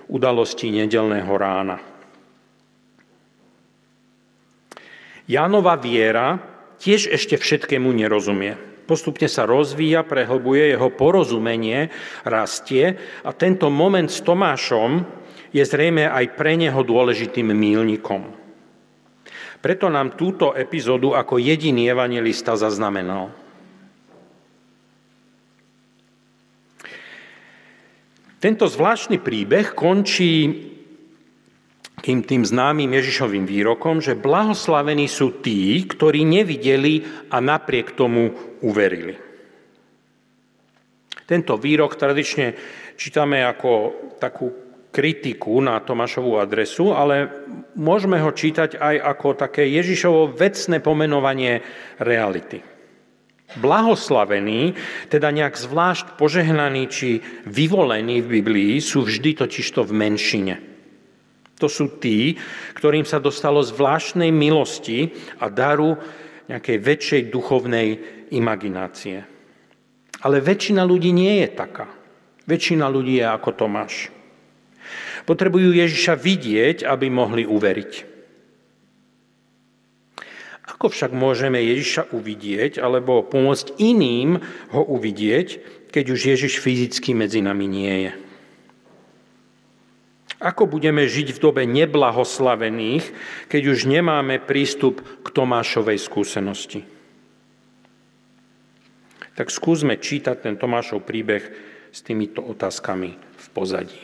udalosti 0.09 0.69
nedelného 0.69 1.33
rána. 1.37 1.88
Jánova 5.29 5.77
viera 5.77 6.41
tiež 6.81 7.13
ešte 7.13 7.37
všetkému 7.37 7.93
nerozumie. 7.93 8.57
Postupne 8.89 9.29
sa 9.29 9.45
rozvíja, 9.45 10.01
prehlbuje, 10.01 10.73
jeho 10.73 10.89
porozumenie 10.89 11.93
rastie 12.25 12.97
a 13.21 13.29
tento 13.29 13.69
moment 13.69 14.09
s 14.09 14.25
Tomášom 14.25 15.05
je 15.53 15.61
zrejme 15.61 16.09
aj 16.09 16.33
pre 16.33 16.57
neho 16.57 16.81
dôležitým 16.81 17.53
mílnikom. 17.53 18.25
Preto 19.61 19.93
nám 19.93 20.17
túto 20.17 20.57
epizódu 20.57 21.13
ako 21.13 21.37
jediný 21.37 21.85
evangelista 21.85 22.57
zaznamenal. 22.57 23.29
Tento 28.41 28.65
zvláštny 28.65 29.21
príbeh 29.21 29.77
končí 29.77 30.65
tým, 31.99 32.23
tým 32.23 32.43
známym 32.47 32.89
Ježišovým 32.95 33.45
výrokom, 33.45 33.99
že 33.99 34.17
blahoslavení 34.17 35.05
sú 35.05 35.43
tí, 35.43 35.83
ktorí 35.85 36.23
nevideli 36.25 37.05
a 37.29 37.37
napriek 37.43 37.93
tomu 37.93 38.31
uverili. 38.63 39.15
Tento 41.29 41.61
výrok 41.61 41.93
tradične 41.93 42.57
čítame 42.97 43.45
ako 43.45 43.71
takú 44.17 44.49
kritiku 44.89 45.61
na 45.61 45.77
Tomášovú 45.77 46.41
adresu, 46.41 46.89
ale 46.97 47.29
môžeme 47.77 48.17
ho 48.17 48.33
čítať 48.33 48.81
aj 48.81 48.95
ako 48.97 49.27
také 49.37 49.69
Ježišovo 49.69 50.33
vecné 50.33 50.81
pomenovanie 50.81 51.61
reality. 52.01 52.65
Blahoslavení, 53.57 54.77
teda 55.09 55.33
nejak 55.33 55.57
zvlášť 55.57 56.17
požehnaní 56.21 56.85
či 56.89 57.21
vyvolení 57.49 58.21
v 58.21 58.41
Biblii, 58.41 58.77
sú 58.77 59.05
vždy 59.05 59.41
totižto 59.41 59.85
v 59.85 59.93
menšine. 59.93 60.68
To 61.59 61.67
sú 61.67 61.99
tí, 61.99 62.39
ktorým 62.73 63.03
sa 63.03 63.19
dostalo 63.19 63.59
zvláštnej 63.59 64.31
milosti 64.31 65.11
a 65.43 65.51
daru 65.51 65.99
nejakej 66.47 66.77
väčšej 66.79 67.21
duchovnej 67.29 67.87
imaginácie. 68.31 69.21
Ale 70.23 70.43
väčšina 70.43 70.83
ľudí 70.87 71.11
nie 71.11 71.43
je 71.43 71.49
taká. 71.51 71.87
Väčšina 72.47 72.89
ľudí 72.89 73.21
je 73.21 73.27
ako 73.27 73.49
Tomáš. 73.53 74.09
Potrebujú 75.27 75.75
Ježiša 75.75 76.17
vidieť, 76.17 76.87
aby 76.87 77.11
mohli 77.11 77.45
uveriť. 77.45 78.09
Ako 80.79 80.89
však 80.89 81.11
môžeme 81.11 81.59
Ježiša 81.59 82.15
uvidieť 82.15 82.79
alebo 82.79 83.21
pomôcť 83.25 83.77
iným 83.77 84.39
ho 84.71 84.81
uvidieť, 84.87 85.59
keď 85.91 86.05
už 86.13 86.19
Ježiš 86.33 86.63
fyzicky 86.63 87.11
medzi 87.13 87.43
nami 87.43 87.67
nie 87.67 87.95
je? 88.07 88.28
Ako 90.39 90.71
budeme 90.71 91.03
žiť 91.03 91.35
v 91.35 91.43
dobe 91.43 91.63
neblahoslavených, 91.67 93.11
keď 93.51 93.61
už 93.75 93.91
nemáme 93.91 94.39
prístup 94.39 95.03
k 95.19 95.27
Tomášovej 95.35 95.99
skúsenosti? 95.99 96.87
Tak 99.35 99.51
skúsme 99.51 99.99
čítať 99.99 100.47
ten 100.47 100.55
Tomášov 100.55 101.03
príbeh 101.03 101.43
s 101.91 101.99
týmito 101.99 102.39
otázkami 102.39 103.19
v 103.19 103.47
pozadí. 103.51 103.99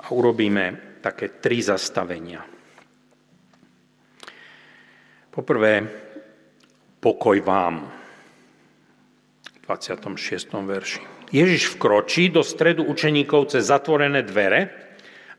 A 0.00 0.08
urobíme 0.08 0.96
také 1.04 1.28
tri 1.36 1.60
zastavenia. 1.60 2.40
Poprvé, 5.28 5.84
pokoj 6.96 7.36
vám. 7.44 7.92
V 9.52 9.56
26. 9.68 10.48
verši. 10.64 11.11
Ježiš 11.32 11.74
vkročí 11.74 12.28
do 12.28 12.44
stredu 12.44 12.84
učeníkov 12.84 13.56
cez 13.56 13.72
zatvorené 13.72 14.20
dvere 14.20 14.68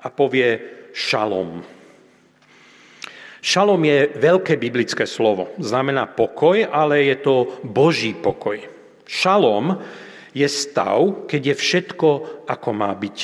a 0.01 0.09
povie 0.09 0.57
šalom. 0.91 1.61
Šalom 3.43 3.81
je 3.83 4.09
veľké 4.17 4.57
biblické 4.57 5.05
slovo. 5.05 5.53
Znamená 5.61 6.09
pokoj, 6.09 6.65
ale 6.65 7.13
je 7.13 7.17
to 7.21 7.35
Boží 7.61 8.17
pokoj. 8.17 8.57
Šalom 9.05 9.83
je 10.33 10.47
stav, 10.49 11.29
keď 11.29 11.53
je 11.53 11.55
všetko, 11.59 12.09
ako 12.49 12.69
má 12.73 12.89
byť. 12.95 13.17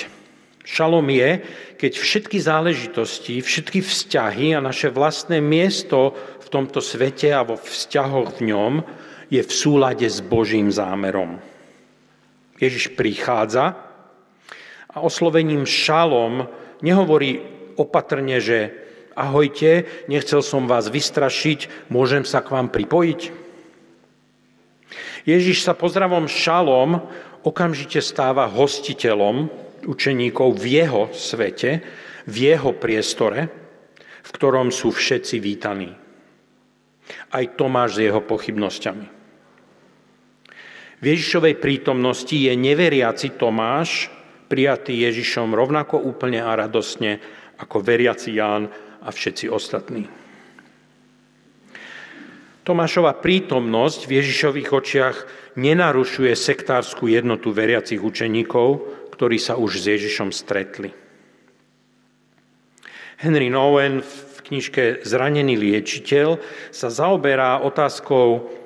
Šalom 0.61 1.09
je, 1.09 1.41
keď 1.81 1.91
všetky 1.97 2.37
záležitosti, 2.37 3.41
všetky 3.41 3.81
vzťahy 3.81 4.53
a 4.53 4.61
naše 4.61 4.93
vlastné 4.93 5.41
miesto 5.41 6.13
v 6.45 6.47
tomto 6.53 6.83
svete 6.83 7.33
a 7.33 7.41
vo 7.41 7.57
vzťahoch 7.57 8.37
v 8.37 8.53
ňom 8.53 8.73
je 9.33 9.41
v 9.41 9.49
súlade 9.49 10.05
s 10.05 10.21
Božím 10.21 10.69
zámerom. 10.69 11.41
Ježiš 12.59 12.93
prichádza 12.93 13.79
a 14.91 14.97
oslovením 14.99 15.63
šalom 15.63 16.51
nehovorí 16.83 17.39
opatrne, 17.79 18.43
že 18.43 18.75
ahojte, 19.15 19.87
nechcel 20.11 20.43
som 20.43 20.67
vás 20.67 20.91
vystrašiť, 20.91 21.91
môžem 21.91 22.27
sa 22.27 22.43
k 22.43 22.51
vám 22.51 22.67
pripojiť? 22.67 23.21
Ježiš 25.23 25.63
sa 25.63 25.75
pozdravom 25.75 26.27
šalom 26.27 27.03
okamžite 27.43 28.03
stáva 28.03 28.47
hostiteľom 28.51 29.47
učeníkov 29.87 30.59
v 30.59 30.83
jeho 30.83 31.03
svete, 31.15 31.83
v 32.27 32.35
jeho 32.35 32.75
priestore, 32.75 33.47
v 34.23 34.29
ktorom 34.35 34.73
sú 34.73 34.91
všetci 34.91 35.39
vítaní. 35.39 35.91
Aj 37.31 37.45
Tomáš 37.55 37.99
s 37.99 38.03
jeho 38.09 38.21
pochybnosťami. 38.21 39.18
V 40.99 41.05
Ježišovej 41.15 41.63
prítomnosti 41.63 42.35
je 42.35 42.51
neveriaci 42.51 43.39
Tomáš 43.39 44.11
prijatý 44.51 44.99
Ježišom 45.07 45.55
rovnako 45.55 45.95
úplne 46.03 46.43
a 46.43 46.51
radosne 46.59 47.23
ako 47.55 47.79
veriaci 47.79 48.35
Ján 48.35 48.67
a 48.99 49.07
všetci 49.07 49.47
ostatní. 49.47 50.11
Tomášova 52.67 53.15
prítomnosť 53.17 54.05
v 54.05 54.15
Ježišových 54.19 54.69
očiach 54.75 55.17
nenarušuje 55.55 56.35
sektárskú 56.35 57.07
jednotu 57.07 57.55
veriacich 57.55 57.97
učeníkov, 57.97 58.83
ktorí 59.15 59.39
sa 59.39 59.55
už 59.55 59.79
s 59.79 59.85
Ježišom 59.89 60.29
stretli. 60.35 60.91
Henry 63.19 63.47
Nowen 63.47 64.03
v 64.03 64.37
knižke 64.51 65.03
Zranený 65.07 65.55
liečiteľ 65.59 66.39
sa 66.71 66.87
zaoberá 66.91 67.63
otázkou 67.63 68.58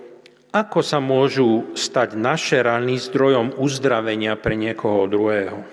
ako 0.53 0.85
sa 0.85 1.01
môžu 1.01 1.73
stať 1.73 2.13
naše 2.13 2.61
rany 2.61 3.01
zdrojom 3.01 3.57
uzdravenia 3.57 4.37
pre 4.37 4.53
niekoho 4.53 5.09
druhého? 5.09 5.65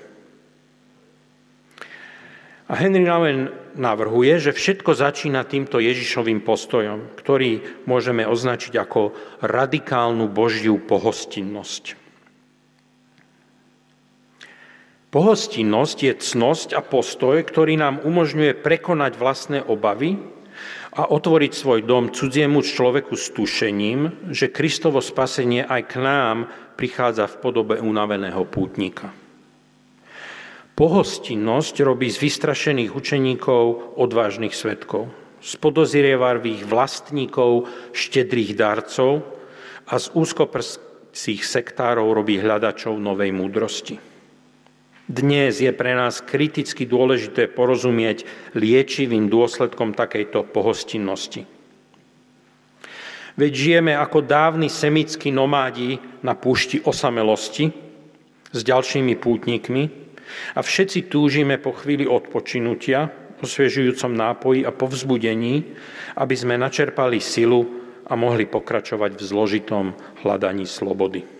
A 2.70 2.78
Henry 2.78 3.02
Nouwen 3.04 3.50
navrhuje, 3.76 4.40
že 4.40 4.56
všetko 4.56 4.94
začína 4.94 5.44
týmto 5.44 5.82
Ježišovým 5.82 6.40
postojom, 6.40 7.12
ktorý 7.18 7.82
môžeme 7.84 8.24
označiť 8.24 8.78
ako 8.78 9.12
radikálnu 9.42 10.30
Božiu 10.30 10.78
pohostinnosť. 10.78 11.98
Pohostinnosť 15.10 15.98
je 15.98 16.12
cnosť 16.14 16.68
a 16.78 16.80
postoj, 16.86 17.42
ktorý 17.42 17.74
nám 17.74 18.06
umožňuje 18.06 18.62
prekonať 18.62 19.18
vlastné 19.18 19.58
obavy 19.66 20.39
a 21.00 21.08
otvoriť 21.08 21.52
svoj 21.56 21.80
dom 21.88 22.12
cudziemu 22.12 22.60
človeku 22.60 23.16
s 23.16 23.32
tušením, 23.32 24.28
že 24.36 24.52
Kristovo 24.52 25.00
spasenie 25.00 25.64
aj 25.64 25.82
k 25.88 25.94
nám 25.96 26.36
prichádza 26.76 27.24
v 27.24 27.40
podobe 27.40 27.80
unaveného 27.80 28.44
pútnika. 28.44 29.08
Pohostinnosť 30.76 31.80
robí 31.80 32.12
z 32.12 32.20
vystrašených 32.20 32.92
učeníkov 32.92 33.96
odvážnych 33.96 34.52
svetkov, 34.52 35.08
z 35.40 35.56
podozrievarvých 35.56 36.68
vlastníkov 36.68 37.64
štedrých 37.96 38.52
darcov 38.52 39.24
a 39.88 39.96
z 39.96 40.06
úzkoprstých 40.12 41.40
sektárov 41.40 42.12
robí 42.12 42.36
hľadačov 42.36 43.00
novej 43.00 43.32
múdrosti. 43.32 44.09
Dnes 45.10 45.58
je 45.58 45.74
pre 45.74 45.90
nás 45.98 46.22
kriticky 46.22 46.86
dôležité 46.86 47.50
porozumieť 47.50 48.22
liečivým 48.54 49.26
dôsledkom 49.26 49.90
takejto 49.90 50.46
pohostinnosti. 50.54 51.50
Veď 53.34 53.50
žijeme 53.50 53.98
ako 53.98 54.22
dávni 54.22 54.70
semickí 54.70 55.34
nomádi 55.34 55.98
na 56.22 56.38
púšti 56.38 56.78
osamelosti 56.86 57.74
s 58.54 58.60
ďalšími 58.62 59.18
pútnikmi 59.18 59.90
a 60.54 60.62
všetci 60.62 61.10
túžime 61.10 61.58
po 61.58 61.74
chvíli 61.74 62.06
odpočinutia, 62.06 63.10
osviežujúcom 63.42 64.14
nápoji 64.14 64.62
a 64.62 64.70
povzbudení, 64.70 65.74
aby 66.22 66.34
sme 66.38 66.54
načerpali 66.54 67.18
silu 67.18 67.66
a 68.06 68.14
mohli 68.14 68.46
pokračovať 68.46 69.18
v 69.18 69.22
zložitom 69.26 69.84
hľadaní 70.22 70.70
slobody. 70.70 71.39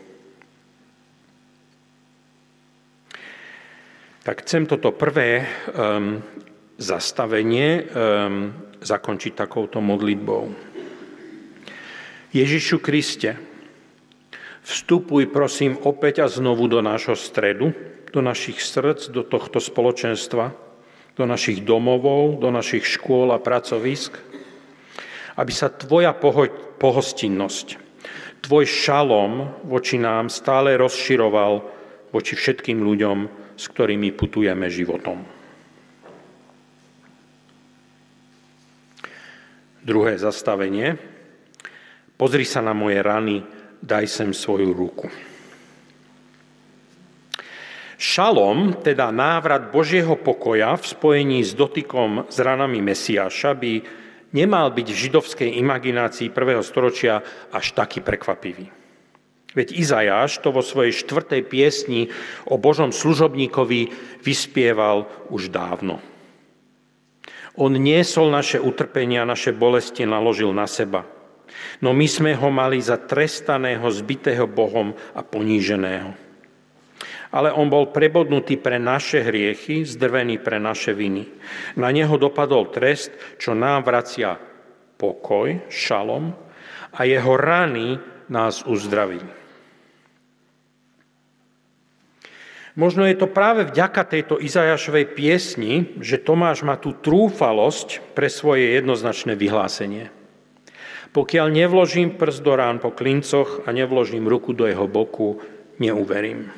Tak 4.20 4.44
chcem 4.44 4.68
toto 4.68 4.92
prvé 4.92 5.48
um, 5.72 6.20
zastavenie 6.76 7.88
um, 7.88 8.52
zakončiť 8.84 9.32
takouto 9.32 9.80
modlitbou. 9.80 10.52
Ježišu 12.28 12.84
Kriste, 12.84 13.40
vstupuj 14.60 15.32
prosím 15.32 15.80
opäť 15.80 16.20
a 16.20 16.28
znovu 16.28 16.68
do 16.68 16.84
nášho 16.84 17.16
stredu, 17.16 17.72
do 18.12 18.20
našich 18.20 18.60
srdc, 18.60 19.08
do 19.08 19.24
tohto 19.24 19.56
spoločenstva, 19.56 20.52
do 21.16 21.24
našich 21.24 21.64
domovov, 21.64 22.44
do 22.44 22.52
našich 22.52 22.84
škôl 22.84 23.32
a 23.32 23.40
pracovisk, 23.40 24.20
aby 25.40 25.52
sa 25.52 25.72
Tvoja 25.72 26.12
pohostinnosť, 26.76 27.88
Tvoj 28.40 28.64
šalom 28.68 29.64
voči 29.68 29.96
nám 29.96 30.28
stále 30.28 30.76
rozširoval 30.76 31.64
voči 32.12 32.36
všetkým 32.36 32.84
ľuďom, 32.84 33.39
s 33.60 33.68
ktorými 33.68 34.16
putujeme 34.16 34.72
životom. 34.72 35.20
Druhé 39.84 40.16
zastavenie. 40.16 40.96
Pozri 42.16 42.48
sa 42.48 42.64
na 42.64 42.72
moje 42.72 43.04
rany, 43.04 43.44
daj 43.84 44.08
sem 44.08 44.32
svoju 44.32 44.72
ruku. 44.72 45.12
Šalom, 48.00 48.80
teda 48.80 49.12
návrat 49.12 49.68
Božieho 49.68 50.16
pokoja 50.16 50.72
v 50.80 50.84
spojení 50.88 51.44
s 51.44 51.52
dotykom 51.52 52.32
s 52.32 52.40
ranami 52.40 52.80
Mesiáša, 52.80 53.52
by 53.52 53.72
nemal 54.32 54.72
byť 54.72 54.88
v 54.88 55.00
židovskej 55.04 55.50
imaginácii 55.60 56.32
prvého 56.32 56.64
storočia 56.64 57.20
až 57.52 57.76
taký 57.76 58.00
prekvapivý. 58.00 58.79
Veď 59.50 59.74
Izajáš 59.82 60.38
to 60.46 60.54
vo 60.54 60.62
svojej 60.62 60.94
štvrtej 60.94 61.42
piesni 61.50 62.14
o 62.46 62.54
Božom 62.54 62.94
služobníkovi 62.94 63.90
vyspieval 64.22 65.10
už 65.26 65.50
dávno. 65.50 65.98
On 67.58 67.74
niesol 67.74 68.30
naše 68.30 68.62
utrpenia, 68.62 69.26
naše 69.26 69.50
bolesti 69.50 70.06
naložil 70.06 70.54
na 70.54 70.70
seba. 70.70 71.02
No 71.82 71.90
my 71.90 72.06
sme 72.06 72.32
ho 72.38 72.46
mali 72.46 72.78
za 72.78 72.94
trestaného, 72.94 73.82
zbitého 73.90 74.46
Bohom 74.46 74.94
a 75.18 75.20
poníženého. 75.26 76.14
ale 77.30 77.54
on 77.54 77.70
bol 77.70 77.94
prebodnutý 77.94 78.58
pre 78.58 78.82
naše 78.82 79.22
hriechy, 79.22 79.86
zdrvený 79.86 80.42
pre 80.42 80.58
naše 80.58 80.90
viny. 80.90 81.30
Na 81.78 81.94
neho 81.94 82.18
dopadol 82.18 82.74
trest, 82.74 83.14
čo 83.38 83.54
nám 83.54 83.86
vracia 83.86 84.34
pokoj, 84.98 85.70
šalom, 85.70 86.34
a 86.90 87.00
jeho 87.06 87.38
rany 87.38 87.96
nás 88.28 88.66
uzdravili. 88.66 89.39
Možno 92.80 93.04
je 93.04 93.12
to 93.12 93.28
práve 93.28 93.68
vďaka 93.68 94.08
tejto 94.08 94.40
Izajašovej 94.40 95.12
piesni, 95.12 95.92
že 96.00 96.16
Tomáš 96.16 96.64
má 96.64 96.80
tú 96.80 96.96
trúfalosť 96.96 98.00
pre 98.16 98.32
svoje 98.32 98.72
jednoznačné 98.72 99.36
vyhlásenie. 99.36 100.08
Pokiaľ 101.12 101.46
nevložím 101.52 102.16
prst 102.16 102.40
do 102.40 102.56
rán 102.56 102.80
po 102.80 102.88
klincoch 102.88 103.68
a 103.68 103.76
nevložím 103.76 104.24
ruku 104.24 104.56
do 104.56 104.64
jeho 104.64 104.88
boku, 104.88 105.44
neuverím. 105.76 106.48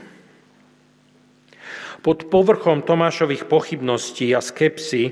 Pod 2.06 2.30
povrchom 2.30 2.86
Tomášových 2.86 3.50
pochybností 3.50 4.30
a 4.30 4.38
skepsy 4.38 5.10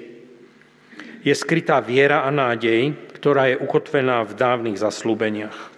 je 1.27 1.35
skrytá 1.35 1.83
viera 1.83 2.23
a 2.23 2.31
nádej, 2.31 2.95
ktorá 3.19 3.51
je 3.51 3.59
ukotvená 3.59 4.23
v 4.23 4.39
dávnych 4.39 4.79
zaslúbeniach. 4.79 5.70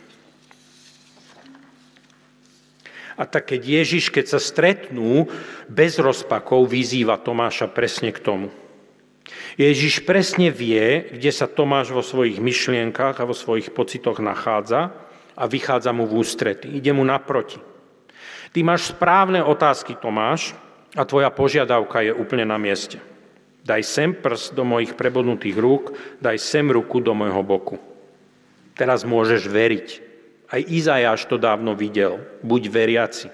A 3.22 3.30
tak 3.30 3.54
keď 3.54 3.62
Ježiš, 3.62 4.10
keď 4.10 4.34
sa 4.34 4.40
stretnú 4.42 5.30
bez 5.70 6.02
rozpakov, 6.02 6.66
vyzýva 6.66 7.22
Tomáša 7.22 7.70
presne 7.70 8.10
k 8.10 8.18
tomu. 8.18 8.50
Ježiš 9.54 10.02
presne 10.02 10.50
vie, 10.50 11.06
kde 11.14 11.30
sa 11.30 11.46
Tomáš 11.46 11.94
vo 11.94 12.02
svojich 12.02 12.42
myšlienkach 12.42 13.22
a 13.22 13.28
vo 13.28 13.30
svojich 13.30 13.70
pocitoch 13.70 14.18
nachádza 14.18 14.90
a 15.38 15.44
vychádza 15.46 15.94
mu 15.94 16.10
v 16.10 16.18
ústrety. 16.18 16.66
Ide 16.66 16.90
mu 16.90 17.06
naproti. 17.06 17.62
Ty 18.50 18.58
máš 18.66 18.90
správne 18.90 19.38
otázky, 19.38 19.94
Tomáš, 19.94 20.58
a 20.98 21.06
tvoja 21.06 21.30
požiadavka 21.30 22.02
je 22.02 22.12
úplne 22.12 22.44
na 22.44 22.58
mieste. 22.58 22.98
Daj 23.62 23.86
sem 23.86 24.10
prst 24.10 24.58
do 24.58 24.66
mojich 24.66 24.98
prebodnutých 24.98 25.56
rúk, 25.56 25.94
daj 26.18 26.42
sem 26.42 26.66
ruku 26.66 26.98
do 26.98 27.14
môjho 27.14 27.40
boku. 27.46 27.78
Teraz 28.74 29.06
môžeš 29.06 29.46
veriť, 29.46 29.88
aj 30.53 30.61
Izajáš 30.68 31.26
to 31.32 31.40
dávno 31.40 31.72
videl. 31.72 32.20
Buď 32.44 32.62
veriaci. 32.68 33.28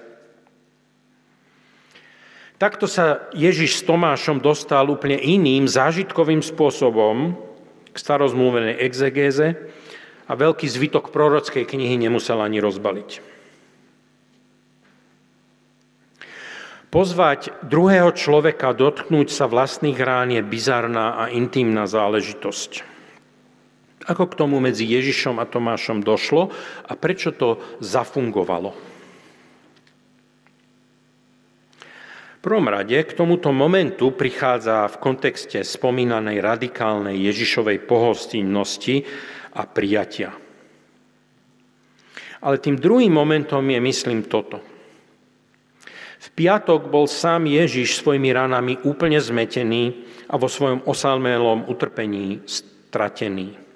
Takto 2.59 2.91
sa 2.91 3.27
Ježiš 3.31 3.79
s 3.79 3.85
Tomášom 3.87 4.43
dostal 4.43 4.87
úplne 4.91 5.15
iným, 5.15 5.67
zážitkovým 5.67 6.43
spôsobom 6.43 7.35
k 7.91 7.95
starozmluvenej 7.95 8.83
exegéze 8.83 9.55
a 10.27 10.31
veľký 10.35 10.67
zvytok 10.67 11.11
prorockej 11.15 11.63
knihy 11.63 11.95
nemusel 11.95 12.39
ani 12.43 12.59
rozbaliť. 12.59 13.23
Pozvať 16.89 17.53
druhého 17.69 18.11
človeka 18.17 18.73
dotknúť 18.73 19.29
sa 19.29 19.45
vlastných 19.45 19.99
rán 20.01 20.33
je 20.33 20.41
bizarná 20.41 21.21
a 21.21 21.29
intimná 21.29 21.85
záležitosť. 21.85 22.88
Ako 24.09 24.25
k 24.25 24.37
tomu 24.41 24.57
medzi 24.57 24.89
Ježišom 24.89 25.37
a 25.37 25.45
Tomášom 25.45 26.01
došlo 26.01 26.49
a 26.89 26.93
prečo 26.97 27.29
to 27.29 27.61
zafungovalo? 27.77 28.73
V 32.39 32.47
prvom 32.47 32.71
rade 32.71 32.95
k 32.95 33.11
tomuto 33.13 33.51
momentu 33.51 34.15
prichádza 34.15 34.87
v 34.89 34.95
kontexte 34.97 35.59
spomínanej 35.61 36.39
radikálnej 36.39 37.19
Ježišovej 37.19 37.83
pohostinnosti 37.83 39.03
a 39.53 39.67
prijatia. 39.67 40.31
Ale 42.39 42.55
tým 42.63 42.79
druhým 42.79 43.11
momentom 43.11 43.59
je, 43.59 43.79
myslím, 43.83 44.23
toto. 44.23 44.63
V 46.19 46.27
piatok 46.31 46.87
bol 46.87 47.11
sám 47.11 47.43
Ježiš 47.43 47.99
svojimi 47.99 48.31
ranami 48.31 48.79
úplne 48.87 49.19
zmetený 49.19 50.07
a 50.31 50.39
vo 50.39 50.47
svojom 50.47 50.87
osalmelom 50.87 51.67
utrpení 51.67 52.39
stratený. 52.47 53.68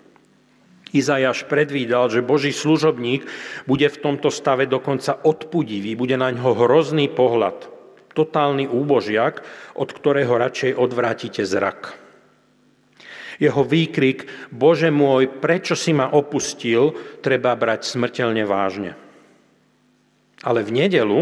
Izajaš 0.94 1.50
predvídal, 1.50 2.14
že 2.14 2.22
Boží 2.22 2.54
služobník 2.54 3.26
bude 3.66 3.89
v 3.89 3.98
tomto 3.98 4.30
stave 4.30 4.70
dokonca 4.70 5.18
odpudivý, 5.26 5.98
bude 5.98 6.14
na 6.22 6.30
ňo 6.30 6.54
hrozný 6.54 7.10
pohľad, 7.10 7.66
totálny 8.14 8.70
úbožiak, 8.70 9.41
od 9.74 9.89
ktorého 9.89 10.38
radšej 10.38 10.78
odvrátite 10.78 11.41
zrak. 11.50 11.98
Jeho 13.41 13.66
výkrik, 13.66 14.30
Bože 14.54 14.94
môj, 14.94 15.41
prečo 15.41 15.74
si 15.74 15.98
ma 15.98 16.14
opustil, 16.14 16.94
treba 17.26 17.58
brať 17.58 17.89
smrteľne 17.89 18.46
vážne. 18.46 18.94
Ale 20.46 20.62
v 20.62 20.72
nedelu, 20.86 21.20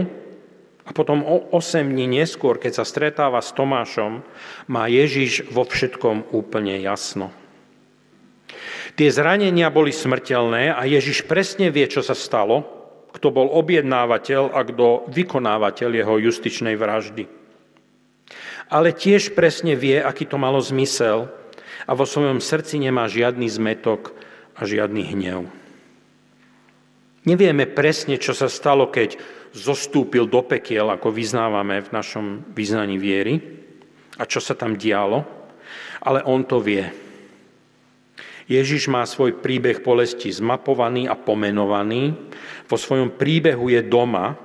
a 0.83 0.91
potom 0.91 1.23
o 1.23 1.47
8 1.55 1.87
dní 1.87 2.19
neskôr, 2.19 2.59
keď 2.59 2.83
sa 2.83 2.85
stretáva 2.85 3.39
s 3.39 3.55
Tomášom, 3.55 4.27
má 4.67 4.91
Ježiš 4.91 5.47
vo 5.47 5.63
všetkom 5.63 6.35
úplne 6.35 6.75
jasno. 6.83 7.31
Tie 8.95 9.09
zranenia 9.09 9.71
boli 9.71 9.95
smrteľné 9.95 10.75
a 10.75 10.83
Ježiš 10.83 11.23
presne 11.23 11.71
vie, 11.71 11.87
čo 11.87 12.03
sa 12.03 12.11
stalo, 12.11 12.67
kto 13.11 13.31
bol 13.31 13.47
objednávateľ 13.51 14.51
a 14.51 14.59
kto 14.63 15.11
vykonávateľ 15.11 15.89
jeho 15.91 16.15
justičnej 16.19 16.75
vraždy. 16.79 17.27
Ale 18.71 18.95
tiež 18.95 19.35
presne 19.35 19.75
vie, 19.75 19.99
aký 19.99 20.23
to 20.23 20.39
malo 20.39 20.63
zmysel 20.63 21.27
a 21.87 21.91
vo 21.91 22.07
svojom 22.07 22.39
srdci 22.39 22.79
nemá 22.79 23.11
žiadny 23.11 23.47
zmetok 23.51 24.15
a 24.55 24.63
žiadny 24.63 25.11
hnev. 25.11 25.51
Nevieme 27.27 27.67
presne, 27.69 28.17
čo 28.17 28.33
sa 28.33 28.47
stalo, 28.47 28.89
keď 28.89 29.19
zostúpil 29.51 30.25
do 30.25 30.41
pekiel, 30.41 30.87
ako 30.89 31.11
vyznávame 31.11 31.83
v 31.83 31.93
našom 31.93 32.25
vyznaní 32.55 32.95
viery, 32.95 33.37
a 34.17 34.23
čo 34.23 34.39
sa 34.39 34.55
tam 34.55 34.79
dialo, 34.79 35.21
ale 36.01 36.23
on 36.23 36.47
to 36.47 36.63
vie. 36.63 37.10
Ježiš 38.51 38.91
má 38.91 39.07
svoj 39.07 39.39
príbeh 39.39 39.79
bolesti 39.79 40.27
zmapovaný 40.27 41.07
a 41.07 41.15
pomenovaný. 41.15 42.11
Vo 42.67 42.75
svojom 42.75 43.15
príbehu 43.15 43.71
je 43.71 43.79
doma 43.79 44.35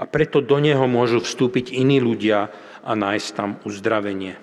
a 0.00 0.02
preto 0.08 0.40
do 0.40 0.56
neho 0.56 0.88
môžu 0.88 1.20
vstúpiť 1.20 1.76
iní 1.76 2.00
ľudia 2.00 2.48
a 2.80 2.92
nájsť 2.96 3.28
tam 3.36 3.60
uzdravenie. 3.68 4.40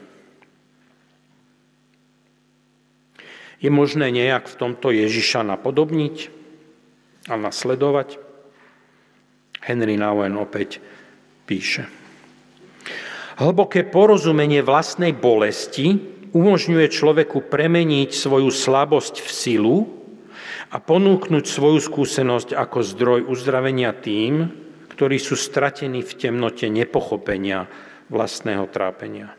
Je 3.57 3.73
možné 3.73 4.13
nejak 4.13 4.45
v 4.45 4.55
tomto 4.55 4.93
Ježiša 4.93 5.41
napodobniť 5.43 6.29
a 7.27 7.35
nasledovať? 7.41 8.21
Henry 9.65 9.97
Nouwen 9.97 10.37
opäť 10.37 10.79
píše. 11.49 11.89
Hlboké 13.41 13.83
porozumenie 13.83 14.61
vlastnej 14.63 15.11
bolesti 15.11 16.18
umožňuje 16.31 16.87
človeku 16.89 17.49
premeniť 17.49 18.09
svoju 18.13 18.49
slabosť 18.49 19.21
v 19.21 19.29
silu 19.29 19.77
a 20.69 20.77
ponúknuť 20.77 21.45
svoju 21.45 21.79
skúsenosť 21.81 22.53
ako 22.53 22.79
zdroj 22.85 23.19
uzdravenia 23.27 23.93
tým, 23.93 24.49
ktorí 24.93 25.17
sú 25.17 25.33
stratení 25.33 26.05
v 26.05 26.13
temnote 26.13 26.69
nepochopenia 26.69 27.65
vlastného 28.13 28.65
trápenia. 28.69 29.33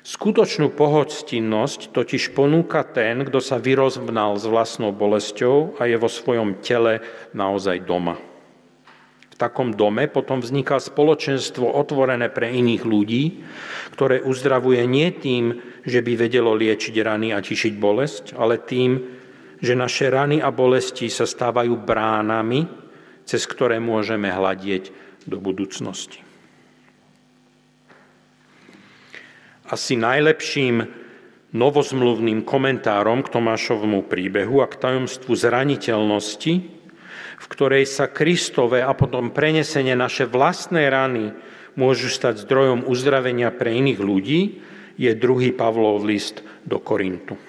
Skutočnú 0.00 0.72
pohostinnosť 0.72 1.92
totiž 1.92 2.32
ponúka 2.32 2.80
ten, 2.88 3.20
kto 3.20 3.36
sa 3.44 3.60
vyrozvnal 3.60 4.40
s 4.40 4.48
vlastnou 4.48 4.96
bolesťou 4.96 5.76
a 5.76 5.84
je 5.84 6.00
vo 6.00 6.08
svojom 6.08 6.64
tele 6.64 7.04
naozaj 7.36 7.84
doma 7.84 8.29
takom 9.40 9.72
dome 9.72 10.04
potom 10.12 10.44
vzniká 10.44 10.76
spoločenstvo 10.76 11.64
otvorené 11.64 12.28
pre 12.28 12.52
iných 12.52 12.82
ľudí, 12.84 13.24
ktoré 13.96 14.20
uzdravuje 14.20 14.84
nie 14.84 15.08
tým, 15.16 15.56
že 15.88 16.04
by 16.04 16.28
vedelo 16.28 16.52
liečiť 16.52 16.94
rany 17.00 17.32
a 17.32 17.40
tišiť 17.40 17.72
bolesť, 17.80 18.24
ale 18.36 18.60
tým, 18.60 19.00
že 19.64 19.72
naše 19.72 20.12
rany 20.12 20.44
a 20.44 20.52
bolesti 20.52 21.08
sa 21.08 21.24
stávajú 21.24 21.72
bránami, 21.80 22.68
cez 23.24 23.48
ktoré 23.48 23.80
môžeme 23.80 24.28
hľadieť 24.28 24.92
do 25.24 25.40
budúcnosti. 25.40 26.20
Asi 29.70 29.94
najlepším 29.94 30.82
novozmluvným 31.54 32.42
komentárom 32.42 33.22
k 33.22 33.30
Tomášovmu 33.30 34.06
príbehu 34.10 34.62
a 34.62 34.66
k 34.66 34.78
tajomstvu 34.82 35.30
zraniteľnosti 35.34 36.79
v 37.40 37.46
ktorej 37.48 37.88
sa 37.88 38.12
Kristové 38.12 38.84
a 38.84 38.92
potom 38.92 39.32
prenesenie 39.32 39.96
naše 39.96 40.28
vlastné 40.28 40.92
rany 40.92 41.32
môžu 41.72 42.12
stať 42.12 42.44
zdrojom 42.44 42.84
uzdravenia 42.84 43.48
pre 43.48 43.72
iných 43.72 44.00
ľudí, 44.00 44.40
je 45.00 45.10
druhý 45.16 45.56
Pavlov 45.56 46.04
list 46.04 46.44
do 46.68 46.76
Korintu. 46.76 47.40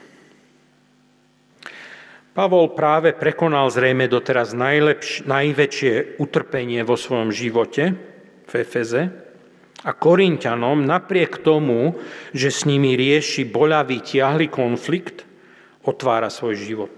Pavol 2.32 2.72
práve 2.72 3.12
prekonal 3.12 3.68
zrejme 3.68 4.08
doteraz 4.08 4.56
najlepš- 4.56 5.28
najväčšie 5.28 6.16
utrpenie 6.16 6.80
vo 6.88 6.96
svojom 6.96 7.28
živote 7.28 7.92
v 8.48 8.54
Efeze 8.56 9.12
a 9.84 9.92
Korintianom 9.92 10.88
napriek 10.88 11.44
tomu, 11.44 12.00
že 12.32 12.48
s 12.48 12.64
nimi 12.64 12.96
rieši 12.96 13.44
boľavý 13.44 14.00
tiahly 14.00 14.48
konflikt, 14.48 15.28
otvára 15.84 16.32
svoj 16.32 16.56
život. 16.56 16.94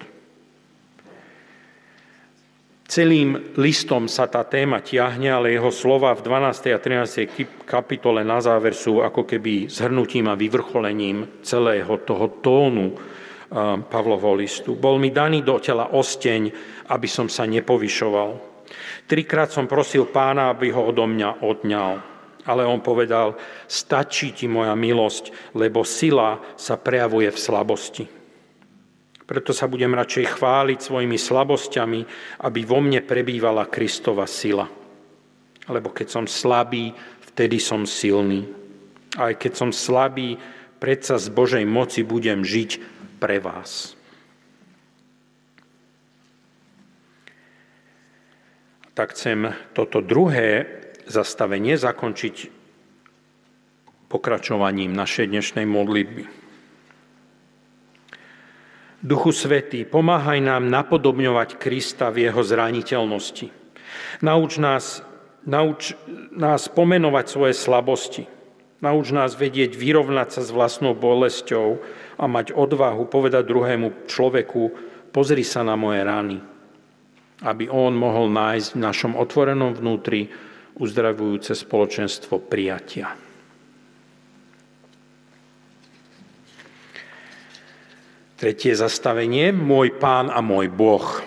Celým 2.94 3.58
listom 3.58 4.06
sa 4.06 4.30
tá 4.30 4.46
téma 4.46 4.78
tiahne, 4.86 5.26
ale 5.26 5.58
jeho 5.58 5.74
slova 5.74 6.14
v 6.14 6.30
12. 6.30 6.78
a 6.78 6.78
13. 6.78 7.66
kapitole 7.66 8.22
na 8.22 8.38
záver 8.38 8.78
sú 8.78 9.02
ako 9.02 9.26
keby 9.26 9.66
zhrnutím 9.66 10.30
a 10.30 10.38
vyvrcholením 10.38 11.42
celého 11.42 11.90
toho 12.06 12.38
tónu 12.46 12.94
Pavlovho 13.90 14.38
listu. 14.38 14.78
Bol 14.78 15.02
mi 15.02 15.10
daný 15.10 15.42
do 15.42 15.58
tela 15.58 15.90
osteň, 15.90 16.54
aby 16.94 17.10
som 17.10 17.26
sa 17.26 17.50
nepovyšoval. 17.50 18.30
Trikrát 19.10 19.50
som 19.50 19.66
prosil 19.66 20.06
pána, 20.14 20.54
aby 20.54 20.70
ho 20.70 20.94
odo 20.94 21.10
mňa 21.10 21.42
odňal. 21.42 21.94
Ale 22.46 22.62
on 22.62 22.86
povedal, 22.86 23.34
stačí 23.66 24.38
ti 24.38 24.46
moja 24.46 24.78
milosť, 24.78 25.58
lebo 25.58 25.82
sila 25.82 26.38
sa 26.54 26.78
prejavuje 26.78 27.34
v 27.34 27.42
slabosti. 27.42 28.06
Preto 29.24 29.56
sa 29.56 29.72
budem 29.72 29.96
radšej 29.96 30.36
chváliť 30.36 30.80
svojimi 30.84 31.16
slabosťami, 31.16 32.02
aby 32.44 32.60
vo 32.68 32.84
mne 32.84 33.00
prebývala 33.00 33.72
Kristova 33.72 34.28
sila. 34.28 34.68
Lebo 35.72 35.96
keď 35.96 36.08
som 36.12 36.26
slabý, 36.28 36.92
vtedy 37.32 37.56
som 37.56 37.88
silný. 37.88 38.44
Aj 39.16 39.32
keď 39.32 39.52
som 39.56 39.70
slabý, 39.72 40.36
predsa 40.84 41.16
z 41.16 41.32
Božej 41.32 41.64
moci 41.64 42.04
budem 42.04 42.44
žiť 42.44 42.72
pre 43.24 43.40
vás. 43.40 43.96
Tak 48.94 49.16
chcem 49.16 49.56
toto 49.72 50.04
druhé 50.04 50.68
zastavenie 51.08 51.80
zakončiť 51.80 52.52
pokračovaním 54.12 54.94
našej 54.94 55.32
dnešnej 55.32 55.66
modlitby. 55.66 56.43
Duchu 59.04 59.36
Svetý, 59.36 59.84
pomáhaj 59.84 60.40
nám 60.40 60.72
napodobňovať 60.72 61.60
Krista 61.60 62.08
v 62.08 62.32
jeho 62.32 62.40
zraniteľnosti. 62.40 63.52
Nauč 64.24 64.64
nás, 64.64 65.04
nauč 65.44 65.92
nás 66.32 66.72
pomenovať 66.72 67.26
svoje 67.28 67.52
slabosti. 67.52 68.24
Nauč 68.80 69.12
nás 69.12 69.36
vedieť 69.36 69.76
vyrovnať 69.76 70.40
sa 70.40 70.42
s 70.48 70.56
vlastnou 70.56 70.96
bolesťou 70.96 71.84
a 72.16 72.24
mať 72.32 72.56
odvahu 72.56 73.04
povedať 73.12 73.44
druhému 73.44 74.08
človeku, 74.08 74.62
pozri 75.12 75.44
sa 75.44 75.68
na 75.68 75.76
moje 75.76 76.00
rany, 76.00 76.40
aby 77.44 77.68
on 77.68 78.00
mohol 78.00 78.32
nájsť 78.32 78.70
v 78.72 78.84
našom 78.88 79.14
otvorenom 79.20 79.76
vnútri 79.76 80.32
uzdravujúce 80.80 81.52
spoločenstvo 81.60 82.40
prijatia. 82.48 83.33
Tretie 88.44 88.76
zastavenie, 88.76 89.56
môj 89.56 89.96
pán 90.04 90.28
a 90.28 90.44
môj 90.44 90.68
Boh. 90.68 91.24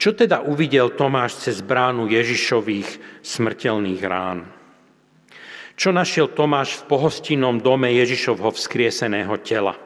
Čo 0.00 0.16
teda 0.16 0.40
uvidel 0.40 0.96
Tomáš 0.96 1.44
cez 1.44 1.60
bránu 1.60 2.08
Ježišových 2.08 3.20
smrteľných 3.20 4.00
rán? 4.08 4.48
Čo 5.76 5.92
našiel 5.92 6.32
Tomáš 6.32 6.80
v 6.80 6.88
pohostinnom 6.88 7.60
dome 7.60 7.92
Ježišovho 8.00 8.48
vzkrieseného 8.48 9.36
tela? 9.44 9.76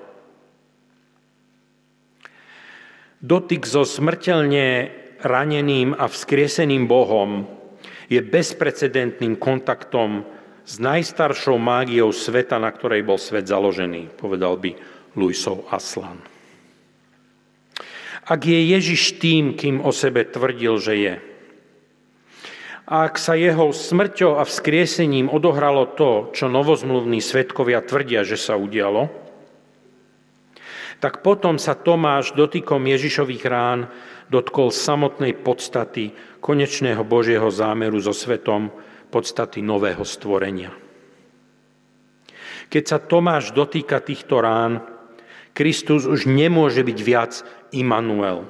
Dotyk 3.19 3.67
so 3.67 3.83
smrteľne 3.83 4.95
raneným 5.19 5.99
a 5.99 6.07
vzkrieseným 6.07 6.87
Bohom 6.87 7.51
je 8.07 8.23
bezprecedentným 8.23 9.35
kontaktom 9.35 10.23
s 10.63 10.79
najstaršou 10.79 11.59
mágiou 11.59 12.15
sveta, 12.15 12.63
na 12.63 12.71
ktorej 12.71 13.03
bol 13.03 13.19
svet 13.19 13.51
založený, 13.51 14.15
povedal 14.15 14.55
by 14.63 14.92
Luisov 15.15 15.69
Aslan. 15.69 16.19
Ak 18.23 18.47
je 18.47 18.55
Ježiš 18.55 19.19
tým, 19.19 19.59
kým 19.59 19.83
o 19.83 19.91
sebe 19.91 20.23
tvrdil, 20.23 20.79
že 20.79 20.95
je, 20.95 21.15
a 22.83 23.09
ak 23.09 23.17
sa 23.17 23.39
jeho 23.39 23.71
smrťou 23.73 24.37
a 24.37 24.45
vzkriesením 24.45 25.31
odohralo 25.31 25.87
to, 25.97 26.35
čo 26.35 26.51
novozmluvní 26.51 27.23
svetkovia 27.25 27.81
tvrdia, 27.81 28.27
že 28.27 28.35
sa 28.37 28.59
udialo, 28.59 29.09
tak 31.01 31.25
potom 31.25 31.57
sa 31.57 31.73
Tomáš 31.73 32.37
dotykom 32.37 32.85
Ježišových 32.85 33.45
rán 33.49 33.91
dotkol 34.29 34.69
samotnej 34.71 35.35
podstaty 35.35 36.15
konečného 36.45 37.03
Božieho 37.07 37.49
zámeru 37.49 37.97
so 37.97 38.15
svetom, 38.15 38.69
podstaty 39.09 39.65
nového 39.65 40.03
stvorenia. 40.05 40.77
Keď 42.69 42.85
sa 42.87 42.99
Tomáš 43.01 43.57
dotýka 43.57 44.05
týchto 44.05 44.43
rán, 44.43 44.92
Kristus 45.53 46.09
už 46.09 46.25
nemôže 46.25 46.81
byť 46.81 46.99
viac 47.05 47.33
Immanuel. 47.73 48.49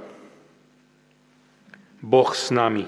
Boh 2.03 2.31
s 2.31 2.51
nami. 2.55 2.87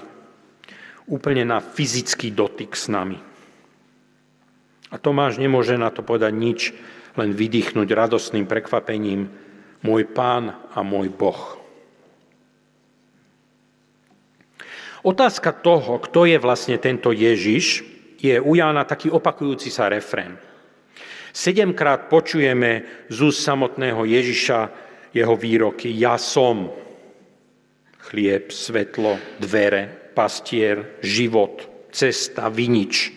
Úplne 1.07 1.43
na 1.47 1.59
fyzický 1.59 2.31
dotyk 2.31 2.75
s 2.75 2.87
nami. 2.91 3.19
A 4.91 4.95
Tomáš 4.95 5.39
nemôže 5.39 5.75
na 5.75 5.91
to 5.91 6.03
povedať 6.03 6.33
nič, 6.35 6.59
len 7.15 7.31
vydýchnuť 7.31 7.87
radostným 7.91 8.47
prekvapením 8.47 9.31
môj 9.83 10.03
pán 10.11 10.55
a 10.71 10.79
môj 10.83 11.11
Boh. 11.11 11.59
Otázka 15.05 15.53
toho, 15.53 16.01
kto 16.01 16.25
je 16.25 16.41
vlastne 16.41 16.81
tento 16.81 17.13
Ježiš, 17.13 17.85
je 18.17 18.41
u 18.41 18.57
Jána 18.57 18.89
taký 18.89 19.13
opakujúci 19.13 19.69
sa 19.69 19.85
refrén. 19.85 20.33
Sedemkrát 21.35 22.07
počujeme 22.07 22.87
z 23.11 23.17
úst 23.27 23.43
samotného 23.43 24.07
Ježiša 24.07 24.59
jeho 25.11 25.35
výroky 25.35 25.91
Ja 25.91 26.15
som 26.15 26.71
chlieb, 28.07 28.55
svetlo, 28.55 29.19
dvere, 29.43 30.15
pastier, 30.15 30.95
život, 31.03 31.67
cesta, 31.91 32.47
vinič. 32.47 33.11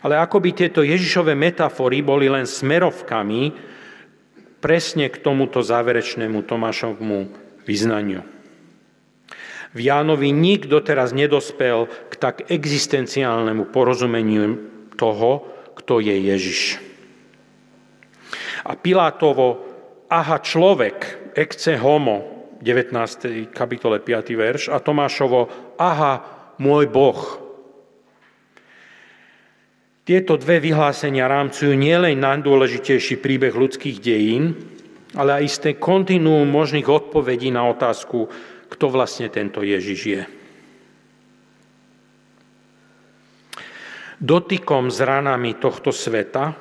Ale 0.00 0.16
ako 0.16 0.40
by 0.40 0.50
tieto 0.56 0.80
Ježišové 0.80 1.36
metafory 1.36 2.00
boli 2.00 2.32
len 2.32 2.48
smerovkami 2.48 3.52
presne 4.64 5.12
k 5.12 5.20
tomuto 5.20 5.60
záverečnému 5.60 6.48
Tomášovmu 6.48 7.18
vyznaniu. 7.68 8.24
V 9.76 9.78
Jánovi 9.84 10.32
nikto 10.32 10.80
teraz 10.80 11.12
nedospel 11.12 11.92
k 12.08 12.14
tak 12.16 12.48
existenciálnemu 12.48 13.68
porozumeniu 13.68 14.56
toho, 14.96 15.59
kto 15.90 15.98
je 15.98 16.14
Ježiš. 16.22 16.78
A 18.62 18.78
Pilátovo, 18.78 19.58
aha 20.06 20.38
človek, 20.38 21.18
ecce 21.34 21.74
homo, 21.74 22.46
19. 22.62 23.50
kapitole 23.50 23.98
5. 23.98 24.30
verš, 24.38 24.62
a 24.70 24.78
Tomášovo, 24.78 25.50
aha 25.82 26.22
môj 26.62 26.86
Boh. 26.86 27.18
Tieto 30.06 30.38
dve 30.38 30.62
vyhlásenia 30.62 31.26
rámcujú 31.26 31.74
nielen 31.74 32.22
najdôležitejší 32.22 33.18
príbeh 33.18 33.50
ľudských 33.50 33.98
dejín, 33.98 34.54
ale 35.18 35.42
aj 35.42 35.50
isté 35.50 35.70
kontinuum 35.74 36.46
možných 36.46 36.86
odpovedí 36.86 37.50
na 37.50 37.66
otázku, 37.66 38.30
kto 38.70 38.94
vlastne 38.94 39.26
tento 39.26 39.66
Ježiš 39.66 40.00
je. 40.06 40.22
Dotykom 44.20 44.92
s 44.92 45.00
ranami 45.00 45.56
tohto 45.56 45.96
sveta, 45.96 46.52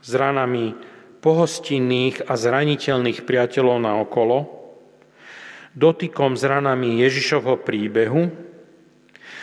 s 0.00 0.10
ranami 0.16 0.72
pohostinných 1.20 2.24
a 2.24 2.40
zraniteľných 2.40 3.28
priateľov 3.28 3.76
na 3.84 4.00
okolo, 4.00 4.48
dotykom 5.76 6.40
s 6.40 6.42
ranami 6.48 7.04
Ježišovho 7.04 7.60
príbehu 7.60 8.32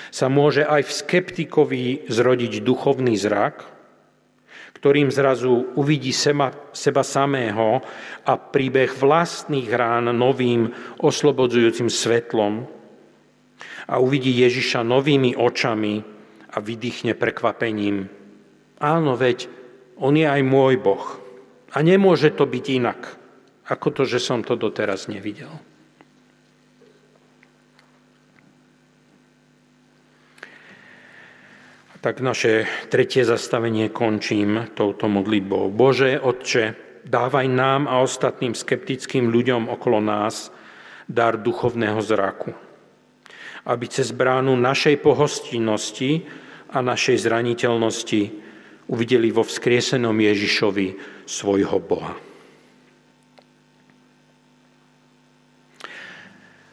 sa 0.09 0.33
môže 0.33 0.65
aj 0.65 0.81
v 0.81 0.91
skeptikovi 0.97 1.83
zrodiť 2.09 2.65
duchovný 2.65 3.13
zrak, 3.13 3.69
ktorým 4.81 5.13
zrazu 5.13 5.77
uvidí 5.77 6.09
seba, 6.09 6.49
seba 6.73 7.05
samého 7.05 7.85
a 8.25 8.33
príbeh 8.33 8.97
vlastných 8.97 9.69
rán 9.69 10.09
novým 10.09 10.73
oslobodzujúcim 11.05 11.85
svetlom 11.85 12.65
a 13.85 14.01
uvidí 14.01 14.33
Ježiša 14.41 14.81
novými 14.81 15.37
očami 15.37 16.16
a 16.51 16.57
vydýchne 16.63 17.13
prekvapením. 17.13 18.07
Áno, 18.77 19.13
veď 19.17 19.49
on 19.97 20.13
je 20.13 20.27
aj 20.27 20.41
môj 20.45 20.77
Boh. 20.79 21.05
A 21.73 21.83
nemôže 21.83 22.31
to 22.31 22.47
byť 22.47 22.65
inak, 22.69 23.01
ako 23.67 23.87
to, 23.91 24.03
že 24.07 24.23
som 24.23 24.45
to 24.45 24.55
doteraz 24.55 25.11
nevidel. 25.11 25.51
tak 32.07 32.23
naše 32.23 32.63
tretie 32.87 33.27
zastavenie 33.27 33.91
končím 33.91 34.71
touto 34.71 35.11
modlitbou. 35.11 35.67
Bože, 35.73 36.15
Otče, 36.15 36.77
dávaj 37.03 37.47
nám 37.51 37.83
a 37.91 37.99
ostatným 37.99 38.55
skeptickým 38.55 39.27
ľuďom 39.27 39.67
okolo 39.67 39.99
nás 39.99 40.47
dar 41.11 41.35
duchovného 41.35 41.99
zraku, 41.99 42.55
aby 43.67 43.85
cez 43.91 44.15
bránu 44.15 44.55
našej 44.55 45.03
pohostinnosti 45.03 46.23
a 46.71 46.79
našej 46.79 47.27
zraniteľnosti 47.27 48.21
uvideli 48.87 49.27
vo 49.35 49.43
vzkriesenom 49.43 50.15
Ježišovi 50.15 50.87
svojho 51.27 51.77
Boha. 51.83 52.15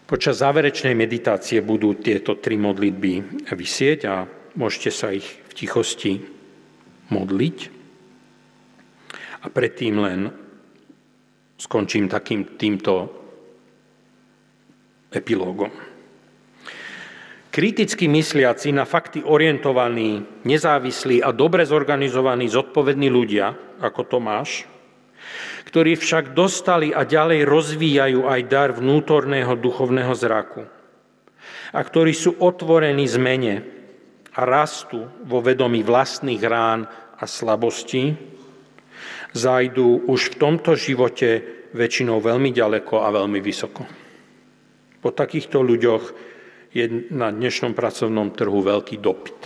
Počas 0.04 0.38
záverečnej 0.38 0.94
meditácie 0.94 1.58
budú 1.64 1.98
tieto 1.98 2.38
tri 2.38 2.54
modlitby 2.54 3.42
vysieť 3.50 3.98
a 4.06 4.28
môžete 4.54 4.90
sa 4.94 5.10
ich 5.10 5.26
v 5.26 5.52
tichosti 5.56 6.12
modliť. 7.10 7.58
A 9.42 9.46
predtým 9.50 9.94
len 9.98 10.30
skončím 11.58 12.06
takým 12.06 12.54
týmto 12.54 13.10
epilógom. 15.10 15.93
Kriticky 17.54 18.10
mysliaci, 18.10 18.74
na 18.74 18.82
fakty 18.82 19.22
orientovaní, 19.22 20.42
nezávislí 20.42 21.22
a 21.22 21.30
dobre 21.30 21.62
zorganizovaní, 21.62 22.50
zodpovední 22.50 23.06
ľudia, 23.06 23.54
ako 23.78 24.10
Tomáš, 24.10 24.66
ktorí 25.70 25.94
však 25.94 26.34
dostali 26.34 26.90
a 26.90 27.06
ďalej 27.06 27.46
rozvíjajú 27.46 28.26
aj 28.26 28.40
dar 28.50 28.74
vnútorného 28.74 29.54
duchovného 29.54 30.10
zraku 30.18 30.66
a 31.70 31.78
ktorí 31.78 32.10
sú 32.10 32.34
otvorení 32.42 33.06
zmene 33.06 33.62
a 34.34 34.42
rastu 34.42 35.06
vo 35.22 35.38
vedomí 35.38 35.86
vlastných 35.86 36.42
rán 36.42 36.90
a 36.90 37.22
slabostí, 37.22 38.18
zajdú 39.30 40.10
už 40.10 40.34
v 40.34 40.38
tomto 40.42 40.74
živote 40.74 41.42
väčšinou 41.70 42.18
veľmi 42.18 42.50
ďaleko 42.50 42.98
a 42.98 43.14
veľmi 43.14 43.38
vysoko. 43.38 43.86
Po 44.98 45.14
takýchto 45.14 45.62
ľuďoch 45.62 46.33
je 46.74 47.06
na 47.14 47.30
dnešnom 47.30 47.72
pracovnom 47.72 48.34
trhu 48.34 48.58
veľký 48.58 48.98
dopyt. 48.98 49.40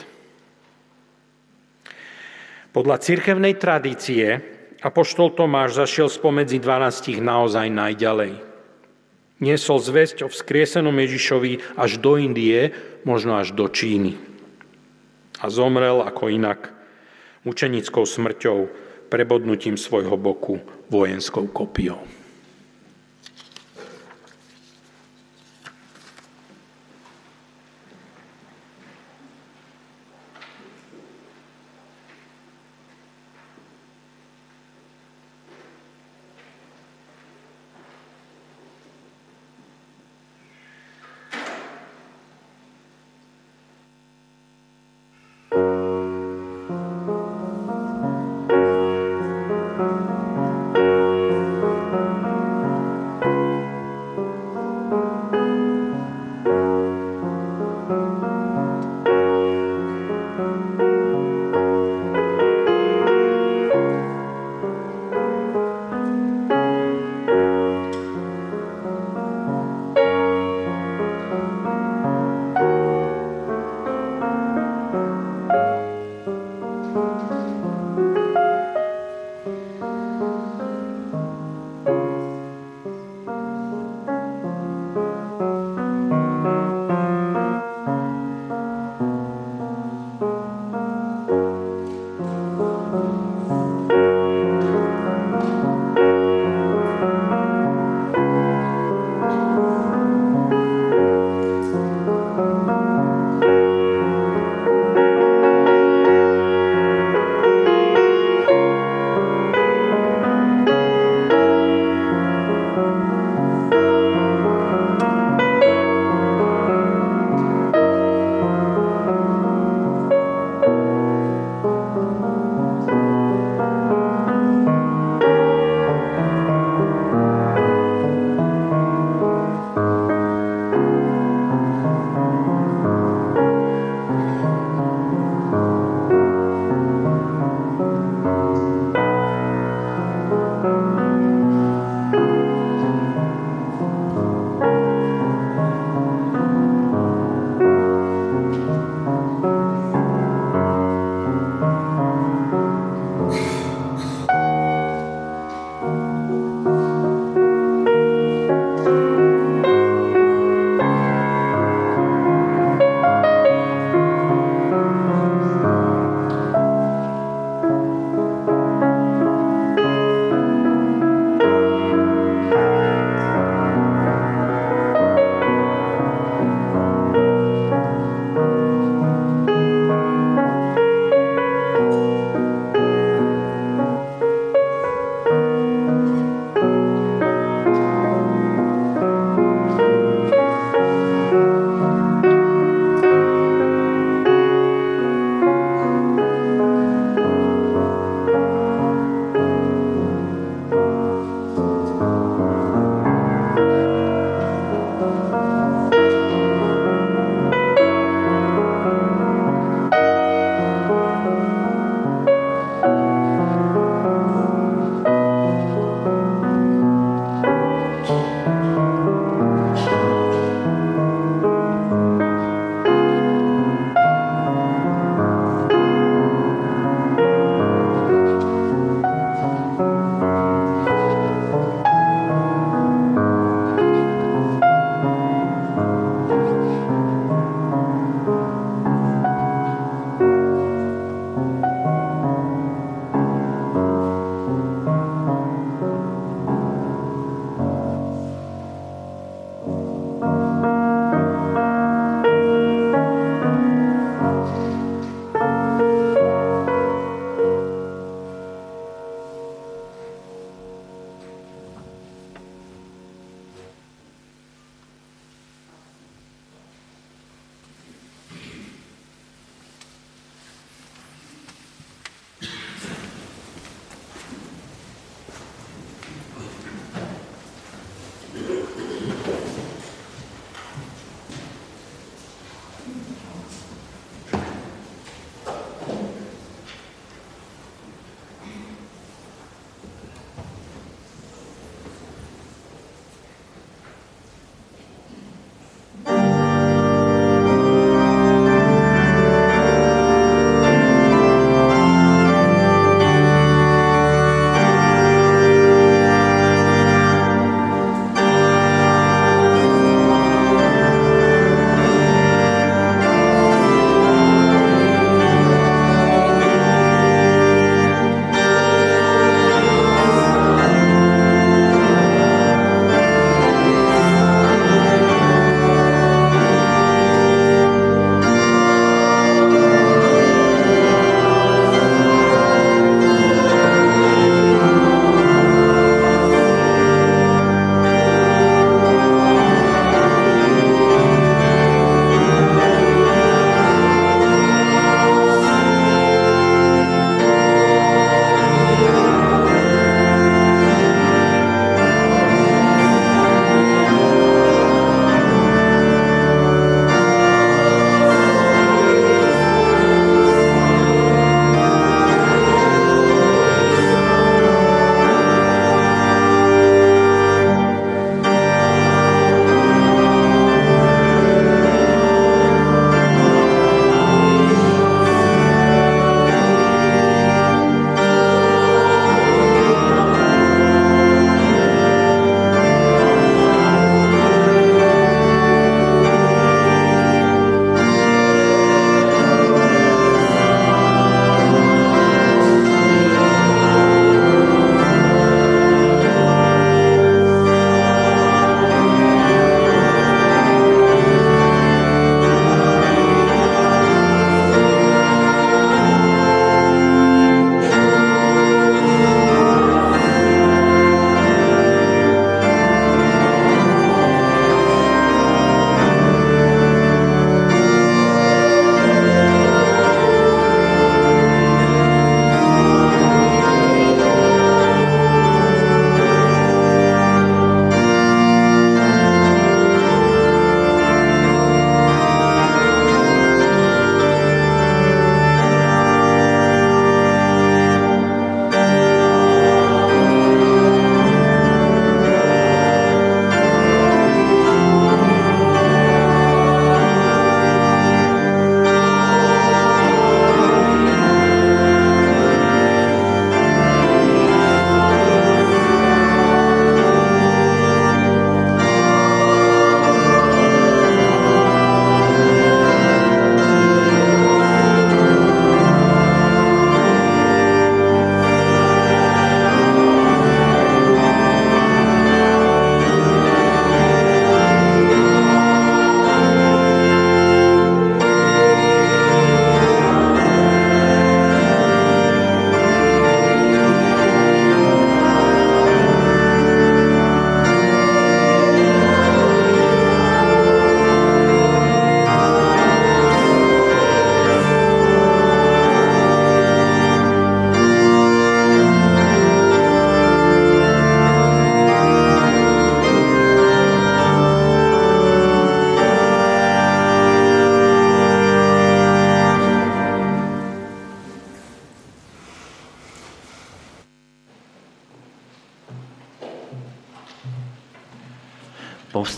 Podľa 2.73 2.97
cirkevnej 3.05 3.61
tradície 3.61 4.41
apoštol 4.81 5.37
Tomáš 5.37 5.77
zašiel 5.77 6.09
spomedzi 6.09 6.57
12 6.57 7.21
naozaj 7.21 7.69
najďalej. 7.69 8.33
Niesol 9.39 9.79
zväzť 9.79 10.27
o 10.27 10.29
vzkriesenom 10.33 10.97
Ježišovi 10.99 11.79
až 11.79 12.03
do 12.03 12.19
Indie, 12.19 12.75
možno 13.07 13.39
až 13.39 13.55
do 13.55 13.71
Číny. 13.71 14.19
A 15.39 15.47
zomrel 15.47 16.03
ako 16.03 16.33
inak 16.33 16.75
mučenickou 17.47 18.03
smrťou, 18.03 18.59
prebodnutím 19.09 19.79
svojho 19.79 20.19
boku 20.19 20.59
vojenskou 20.91 21.47
kopiou. 21.49 22.18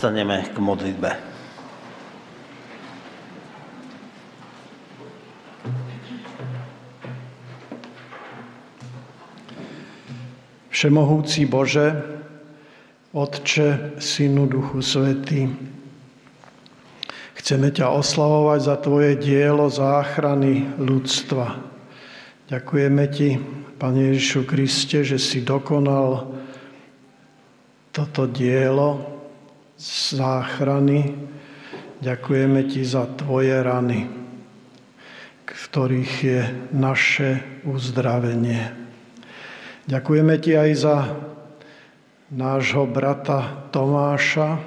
Povstaneme 0.01 0.49
k 0.49 0.57
modlitbe. 0.57 1.13
Všemohúci 10.73 11.45
Bože, 11.45 11.93
Otče, 13.13 14.01
Synu, 14.01 14.49
Duchu 14.49 14.81
Svetý, 14.81 15.53
chceme 17.37 17.69
ťa 17.69 17.93
oslavovať 17.93 18.59
za 18.65 18.75
Tvoje 18.81 19.21
dielo 19.21 19.69
záchrany 19.69 20.81
ľudstva. 20.81 21.61
Ďakujeme 22.49 23.05
Ti, 23.05 23.37
Pane 23.77 24.17
Ježišu 24.17 24.49
Kriste, 24.49 25.05
že 25.05 25.21
si 25.21 25.45
dokonal 25.45 26.25
toto 27.93 28.25
dielo 28.25 29.10
záchrany. 30.11 31.15
Ďakujeme 32.01 32.67
Ti 32.67 32.81
za 32.83 33.07
Tvoje 33.15 33.55
rany, 33.63 34.09
ktorých 35.45 36.13
je 36.23 36.41
naše 36.75 37.39
uzdravenie. 37.63 38.73
Ďakujeme 39.87 40.35
Ti 40.41 40.51
aj 40.57 40.71
za 40.75 40.97
nášho 42.31 42.87
brata 42.87 43.69
Tomáša, 43.75 44.59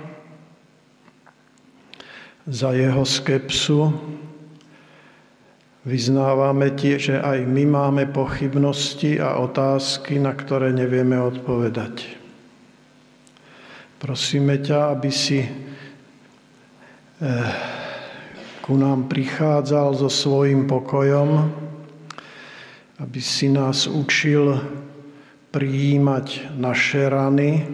za 2.44 2.70
jeho 2.76 3.04
skepsu. 3.08 3.92
Vyznávame 5.84 6.72
Ti, 6.72 6.96
že 6.96 7.16
aj 7.20 7.44
my 7.44 7.64
máme 7.68 8.04
pochybnosti 8.08 9.20
a 9.20 9.36
otázky, 9.36 10.16
na 10.16 10.32
ktoré 10.32 10.72
nevieme 10.72 11.20
odpovedať. 11.20 12.23
Prosíme 14.04 14.60
ťa, 14.60 14.92
aby 14.92 15.08
si 15.08 15.40
eh, 15.40 15.48
ku 18.60 18.76
nám 18.76 19.08
prichádzal 19.08 19.96
so 19.96 20.12
svojím 20.12 20.68
pokojom, 20.68 21.48
aby 23.00 23.20
si 23.24 23.48
nás 23.48 23.88
učil 23.88 24.60
prijímať 25.56 26.52
naše 26.52 27.08
rany, 27.08 27.64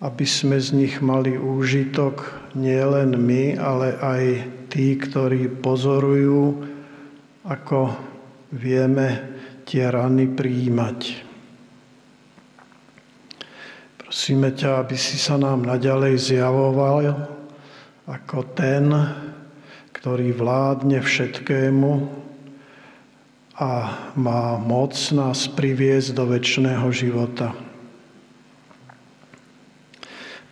aby 0.00 0.24
sme 0.24 0.56
z 0.56 0.80
nich 0.80 0.96
mali 1.04 1.36
úžitok 1.36 2.32
nielen 2.56 3.12
my, 3.12 3.60
ale 3.60 3.92
aj 4.00 4.22
tí, 4.72 4.96
ktorí 4.96 5.60
pozorujú, 5.60 6.56
ako 7.44 7.92
vieme 8.48 9.28
tie 9.68 9.92
rany 9.92 10.24
prijímať. 10.32 11.31
Prosíme 14.12 14.52
ťa, 14.52 14.84
aby 14.84 14.92
si 14.92 15.16
sa 15.16 15.40
nám 15.40 15.64
naďalej 15.64 16.20
zjavoval 16.20 17.16
ako 18.04 18.44
ten, 18.52 18.92
ktorý 19.96 20.36
vládne 20.36 21.00
všetkému, 21.00 22.12
a 23.56 23.72
má 24.12 24.60
moc 24.60 24.92
nás 25.16 25.48
priviesť 25.48 26.12
do 26.12 26.28
väčšného 26.28 26.92
života. 26.92 27.56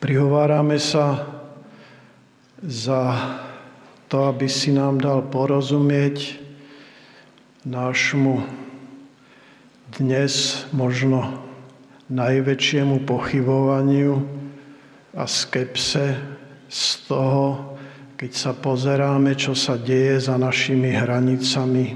Prihovárame 0.00 0.80
sa 0.80 1.28
za 2.64 3.12
to, 4.08 4.24
aby 4.24 4.48
si 4.48 4.72
nám 4.72 5.04
dal 5.04 5.20
porozumieť 5.20 6.40
nášmu 7.68 8.40
dnes 10.00 10.64
možno 10.72 11.49
najväčšiemu 12.11 13.06
pochybovaniu 13.06 14.18
a 15.14 15.24
skepse 15.30 16.18
z 16.66 16.82
toho, 17.06 17.78
keď 18.18 18.30
sa 18.34 18.52
pozeráme, 18.52 19.38
čo 19.38 19.54
sa 19.54 19.78
deje 19.78 20.18
za 20.18 20.34
našimi 20.36 20.90
hranicami 20.92 21.94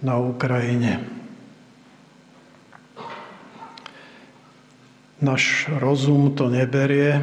na 0.00 0.16
Ukrajine. 0.16 1.04
Náš 5.20 5.68
rozum 5.76 6.32
to 6.32 6.48
neberie. 6.48 7.20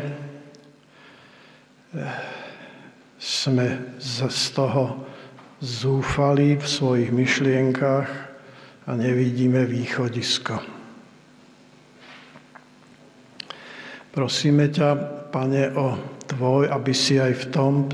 Sme 3.18 3.98
z 3.98 4.38
toho 4.54 5.02
zúfali 5.58 6.62
v 6.62 6.66
svojich 6.70 7.10
myšlienkách 7.10 8.10
a 8.86 8.92
nevidíme 8.94 9.66
východisko. 9.66 10.77
Prosíme 14.18 14.74
ťa, 14.74 14.98
Pane, 15.30 15.78
o 15.78 15.94
Tvoj, 16.26 16.74
aby 16.74 16.90
si 16.90 17.22
aj 17.22 17.34
v 17.38 17.46
tom 17.54 17.86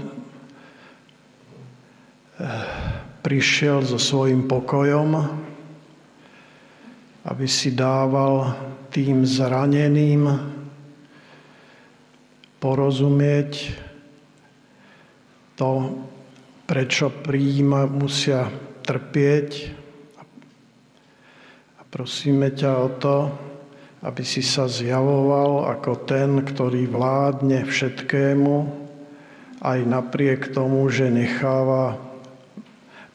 prišiel 3.20 3.84
so 3.84 4.00
svojím 4.00 4.48
pokojom, 4.48 5.20
aby 7.28 7.44
si 7.44 7.76
dával 7.76 8.56
tým 8.88 9.28
zraneným 9.28 10.32
porozumieť 12.64 13.52
to, 15.60 15.72
prečo 16.64 17.12
príjima 17.12 17.84
musia 17.84 18.48
trpieť. 18.88 19.76
A 21.76 21.82
prosíme 21.92 22.48
ťa 22.56 22.72
o 22.80 22.88
to, 22.96 23.16
aby 24.04 24.24
si 24.28 24.44
sa 24.44 24.68
zjavoval 24.68 25.72
ako 25.80 26.04
ten, 26.04 26.44
ktorý 26.44 26.92
vládne 26.92 27.64
všetkému, 27.64 28.56
aj 29.64 29.80
napriek 29.88 30.52
tomu, 30.52 30.92
že 30.92 31.08
necháva 31.08 31.96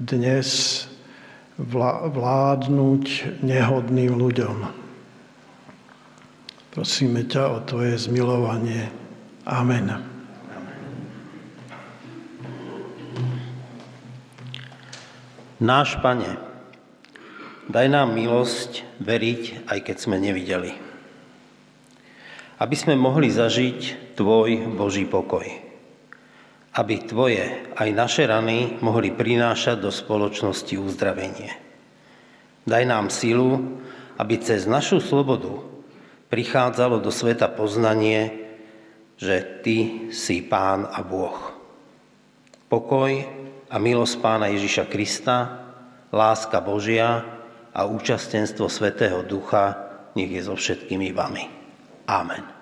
dnes 0.00 0.88
vládnuť 1.60 3.04
nehodným 3.44 4.16
ľuďom. 4.16 4.56
Prosíme 6.72 7.26
ťa 7.28 7.44
o 7.52 7.58
Tvoje 7.68 8.00
zmilovanie. 8.00 8.88
Amen. 9.44 9.92
Náš 15.58 15.98
Pane, 15.98 16.47
daj 17.68 17.86
nám 17.92 18.16
milosť 18.16 18.98
veriť, 18.98 19.70
aj 19.70 19.78
keď 19.84 19.96
sme 19.96 20.16
nevideli. 20.18 20.72
Aby 22.58 22.74
sme 22.74 22.98
mohli 22.98 23.30
zažiť 23.30 24.12
Tvoj 24.18 24.74
Boží 24.74 25.06
pokoj 25.06 25.68
aby 26.78 27.02
Tvoje 27.02 27.74
aj 27.74 27.88
naše 27.90 28.22
rany 28.22 28.78
mohli 28.78 29.10
prinášať 29.10 29.82
do 29.82 29.90
spoločnosti 29.90 30.78
uzdravenie. 30.78 31.50
Daj 32.62 32.84
nám 32.86 33.10
silu, 33.10 33.82
aby 34.14 34.38
cez 34.38 34.62
našu 34.70 35.02
slobodu 35.02 35.58
prichádzalo 36.30 37.02
do 37.02 37.10
sveta 37.10 37.50
poznanie, 37.50 38.46
že 39.18 39.42
Ty 39.64 39.78
si 40.14 40.38
Pán 40.46 40.86
a 40.86 41.02
Boh. 41.02 41.34
Pokoj 42.70 43.10
a 43.66 43.76
milosť 43.82 44.14
Pána 44.22 44.46
Ježiša 44.54 44.86
Krista, 44.86 45.66
láska 46.14 46.62
Božia 46.62 47.26
a 47.74 47.84
účastenstvo 47.86 48.66
Svetého 48.68 49.22
Ducha 49.24 49.88
nech 50.16 50.32
je 50.32 50.42
so 50.42 50.58
všetkými 50.58 51.14
vami. 51.14 51.44
Amen. 52.08 52.57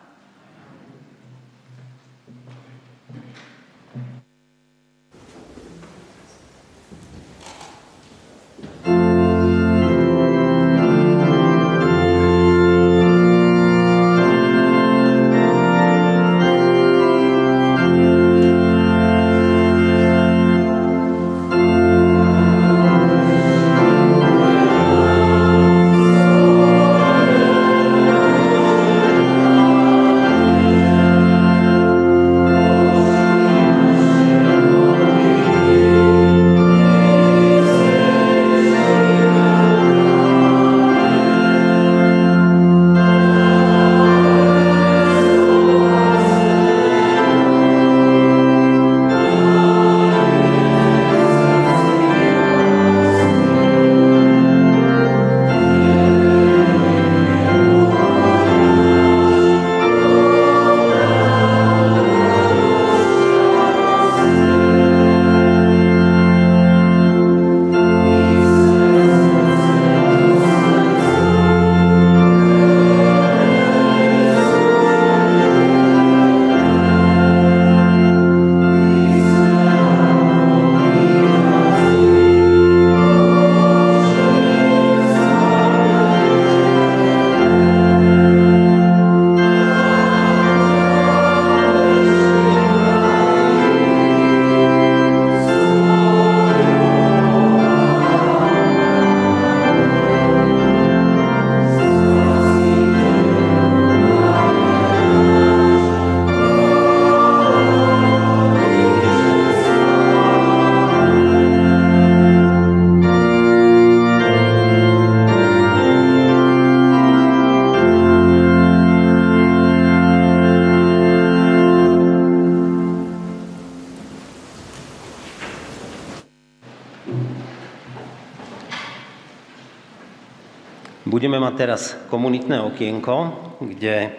Teraz 131.56 131.96
komunitné 132.12 132.60
okienko, 132.60 133.32
kde 133.64 134.12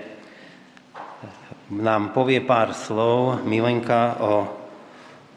nám 1.72 2.12
povie 2.12 2.42
pár 2.42 2.74
slov 2.74 3.46
Milenka 3.46 4.18
o 4.20 4.34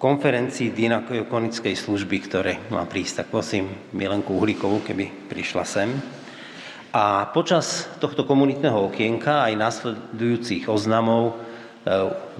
konferencii 0.00 0.72
dinakonickej 0.72 1.76
služby, 1.76 2.16
ktoré 2.24 2.52
má 2.72 2.88
prísť. 2.88 3.22
Tak 3.22 3.26
prosím 3.28 3.68
Milenku 3.92 4.32
Uhlíkovú, 4.32 4.80
keby 4.80 5.28
prišla 5.28 5.64
sem. 5.68 5.92
A 6.90 7.28
počas 7.30 7.86
tohto 8.00 8.24
komunitného 8.24 8.90
okienka 8.90 9.46
aj 9.46 9.54
následujúcich 9.54 10.66
oznamov 10.66 11.30
e, 11.30 11.32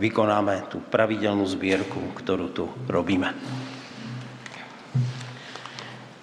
vykonáme 0.00 0.66
tú 0.72 0.82
pravidelnú 0.82 1.46
zbierku, 1.46 2.16
ktorú 2.18 2.46
tu 2.50 2.64
robíme. 2.90 3.30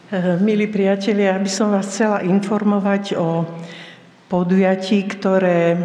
Eh, 0.08 0.40
milí 0.40 0.72
priatelia, 0.72 1.36
ja 1.36 1.44
by 1.44 1.52
som 1.52 1.76
vás 1.76 1.92
chcela 1.92 2.24
informovať 2.24 3.20
o 3.20 3.44
podujatí, 4.32 5.04
ktoré 5.04 5.76
eh, 5.76 5.80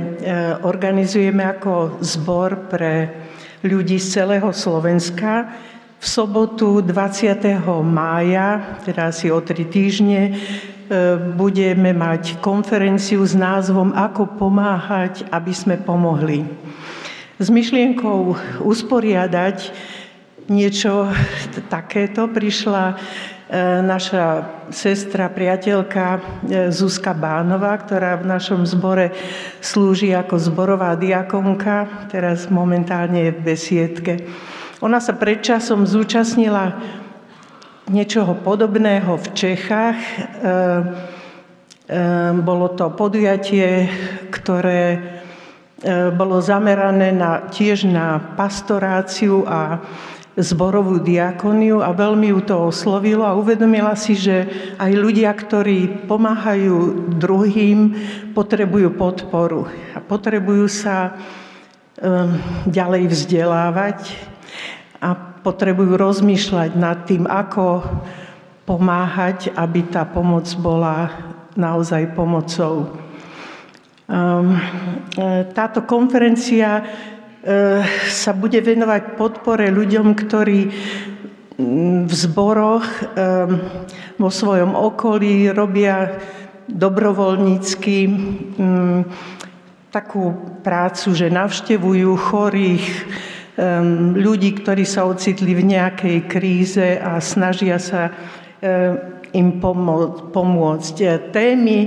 organizujeme 0.62 1.42
ako 1.42 1.98
zbor 1.98 2.70
pre 2.70 3.10
ľudí 3.66 3.98
z 3.98 4.22
celého 4.22 4.46
Slovenska. 4.54 5.50
V 5.98 6.06
sobotu 6.06 6.86
20. 6.86 7.66
mája, 7.82 8.78
teda 8.86 9.10
asi 9.10 9.26
o 9.26 9.42
tri 9.42 9.66
týždne, 9.66 10.30
eh, 10.30 11.18
budeme 11.34 11.90
mať 11.90 12.38
konferenciu 12.38 13.26
s 13.26 13.34
názvom 13.34 13.90
Ako 13.90 14.38
pomáhať, 14.38 15.26
aby 15.34 15.50
sme 15.50 15.82
pomohli. 15.82 16.46
S 17.42 17.50
myšlienkou 17.50 18.38
usporiadať 18.62 19.74
niečo 20.46 21.10
takéto 21.74 22.30
prišla 22.30 23.02
naša 23.84 24.48
sestra, 24.72 25.28
priateľka 25.28 26.04
e, 26.16 26.20
Zuzka 26.72 27.12
Bánova, 27.12 27.76
ktorá 27.76 28.16
v 28.16 28.24
našom 28.24 28.64
zbore 28.64 29.12
slúži 29.60 30.16
ako 30.16 30.40
zborová 30.40 30.96
diakonka, 30.96 32.08
teraz 32.08 32.48
momentálne 32.48 33.28
je 33.28 33.32
v 33.36 33.44
besiedke. 33.44 34.12
Ona 34.80 35.04
sa 35.04 35.12
predčasom 35.12 35.84
zúčastnila 35.84 36.80
niečoho 37.92 38.40
podobného 38.40 39.20
v 39.20 39.26
Čechách. 39.36 40.00
E, 40.00 40.20
bolo 42.40 42.72
to 42.72 42.88
podujatie, 42.96 43.84
ktoré 44.32 45.12
bolo 46.16 46.40
zamerané 46.40 47.12
na, 47.12 47.52
tiež 47.52 47.84
na 47.84 48.16
pastoráciu 48.38 49.44
a 49.44 49.82
zborovú 50.32 50.96
diakoniu 51.04 51.84
a 51.84 51.92
veľmi 51.92 52.32
ju 52.32 52.40
to 52.40 52.56
oslovilo 52.72 53.28
a 53.28 53.36
uvedomila 53.36 53.92
si, 53.92 54.16
že 54.16 54.48
aj 54.80 54.92
ľudia, 54.96 55.28
ktorí 55.28 56.08
pomáhajú 56.08 57.08
druhým, 57.20 57.92
potrebujú 58.32 58.96
podporu 58.96 59.68
a 59.92 60.00
potrebujú 60.00 60.64
sa 60.72 61.12
um, 62.00 62.40
ďalej 62.64 63.12
vzdelávať 63.12 64.00
a 65.04 65.12
potrebujú 65.44 66.00
rozmýšľať 66.00 66.70
nad 66.80 67.04
tým, 67.04 67.28
ako 67.28 67.84
pomáhať, 68.64 69.52
aby 69.52 69.84
tá 69.90 70.08
pomoc 70.08 70.48
bola 70.56 71.12
naozaj 71.58 72.16
pomocou. 72.16 72.96
Um, 74.08 74.56
táto 75.52 75.84
konferencia 75.84 76.84
sa 78.06 78.30
bude 78.38 78.62
venovať 78.62 79.18
podpore 79.18 79.66
ľuďom, 79.66 80.14
ktorí 80.14 80.60
v 82.06 82.12
zboroch 82.12 82.86
eh, 82.86 83.46
vo 84.16 84.30
svojom 84.30 84.78
okolí 84.78 85.50
robia 85.50 86.22
dobrovoľnícky 86.70 87.96
takú 89.92 90.24
prácu, 90.62 91.08
že 91.12 91.28
navštevujú 91.28 92.10
chorých, 92.16 92.86
eh, 92.86 93.82
ľudí, 94.14 94.62
ktorí 94.62 94.86
sa 94.86 95.04
ocitli 95.10 95.52
v 95.58 95.66
nejakej 95.66 96.18
kríze 96.30 96.88
a 96.98 97.18
snažia 97.18 97.82
sa 97.82 98.14
im 99.34 99.58
pomôcť. 100.30 100.96
Témy 101.34 101.78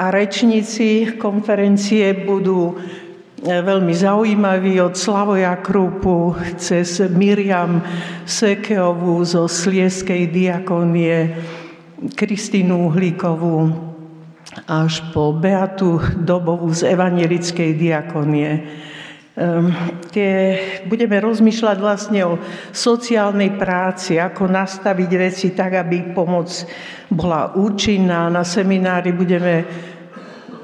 a 0.00 0.08
rečníci 0.08 1.20
konferencie 1.20 2.16
budú 2.16 2.80
E, 2.80 3.03
veľmi 3.44 3.92
zaujímavý 3.92 4.80
od 4.80 4.96
Slavoja 4.96 5.60
Krupu 5.60 6.32
cez 6.56 6.96
Miriam 7.12 7.84
Sekeovú 8.24 9.20
zo 9.20 9.44
Slieskej 9.44 10.32
diakonie, 10.32 11.36
Kristínu 12.16 12.88
Uhlíkovú 12.88 13.68
až 14.64 15.04
po 15.12 15.36
Beatu 15.36 16.00
Dobovú 16.16 16.72
z 16.72 16.88
Evangelickej 16.96 17.76
diakonie. 17.76 18.50
Um, 19.34 19.74
tie, 20.14 20.56
budeme 20.86 21.18
rozmýšľať 21.18 21.76
vlastne 21.82 22.22
o 22.22 22.38
sociálnej 22.70 23.58
práci, 23.58 24.14
ako 24.14 24.46
nastaviť 24.46 25.10
veci 25.18 25.50
tak, 25.52 25.74
aby 25.74 26.14
pomoc 26.14 26.48
bola 27.10 27.50
účinná. 27.58 28.30
Na 28.30 28.46
seminári 28.46 29.10
budeme 29.10 29.66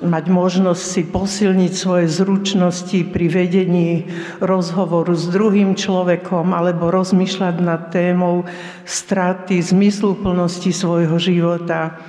mať 0.00 0.24
možnosť 0.32 0.82
si 0.82 1.02
posilniť 1.04 1.72
svoje 1.72 2.06
zručnosti 2.08 3.00
pri 3.12 3.26
vedení 3.28 4.08
rozhovoru 4.40 5.12
s 5.12 5.28
druhým 5.28 5.76
človekom 5.76 6.56
alebo 6.56 6.88
rozmýšľať 6.88 7.56
nad 7.60 7.92
témou 7.92 8.48
straty 8.88 9.60
zmysluplnosti 9.60 10.72
svojho 10.72 11.20
života. 11.20 12.00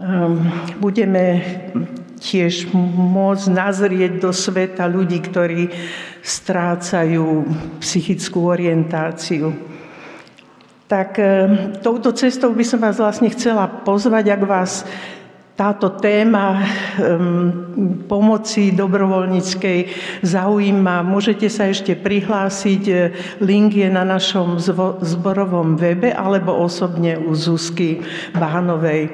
Ehm, 0.00 0.48
budeme 0.80 1.44
tiež 2.16 2.72
môcť 2.96 3.46
nazrieť 3.52 4.12
do 4.22 4.32
sveta 4.32 4.88
ľudí, 4.88 5.20
ktorí 5.20 5.68
strácajú 6.24 7.44
psychickú 7.82 8.48
orientáciu. 8.48 9.52
Tak 10.88 11.10
ehm, 11.20 11.76
touto 11.84 12.16
cestou 12.16 12.56
by 12.56 12.64
som 12.64 12.80
vás 12.80 12.96
vlastne 12.96 13.28
chcela 13.28 13.68
pozvať, 13.68 14.32
ak 14.32 14.42
vás 14.48 14.88
táto 15.52 16.00
téma 16.00 16.64
pomoci 18.08 18.72
dobrovoľníckej 18.72 19.78
zaujíma. 20.24 21.04
Môžete 21.04 21.52
sa 21.52 21.68
ešte 21.68 21.92
prihlásiť. 21.92 22.82
Link 23.44 23.76
je 23.76 23.88
na 23.92 24.02
našom 24.02 24.56
zborovom 25.04 25.76
webe 25.76 26.08
alebo 26.08 26.56
osobne 26.56 27.20
u 27.20 27.36
Zuzky 27.36 28.00
Bánovej. 28.32 29.12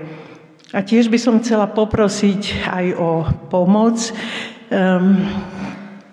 A 0.70 0.84
tiež 0.84 1.10
by 1.10 1.18
som 1.18 1.40
chcela 1.42 1.66
poprosiť 1.66 2.70
aj 2.70 2.86
o 3.00 3.10
pomoc. 3.50 3.98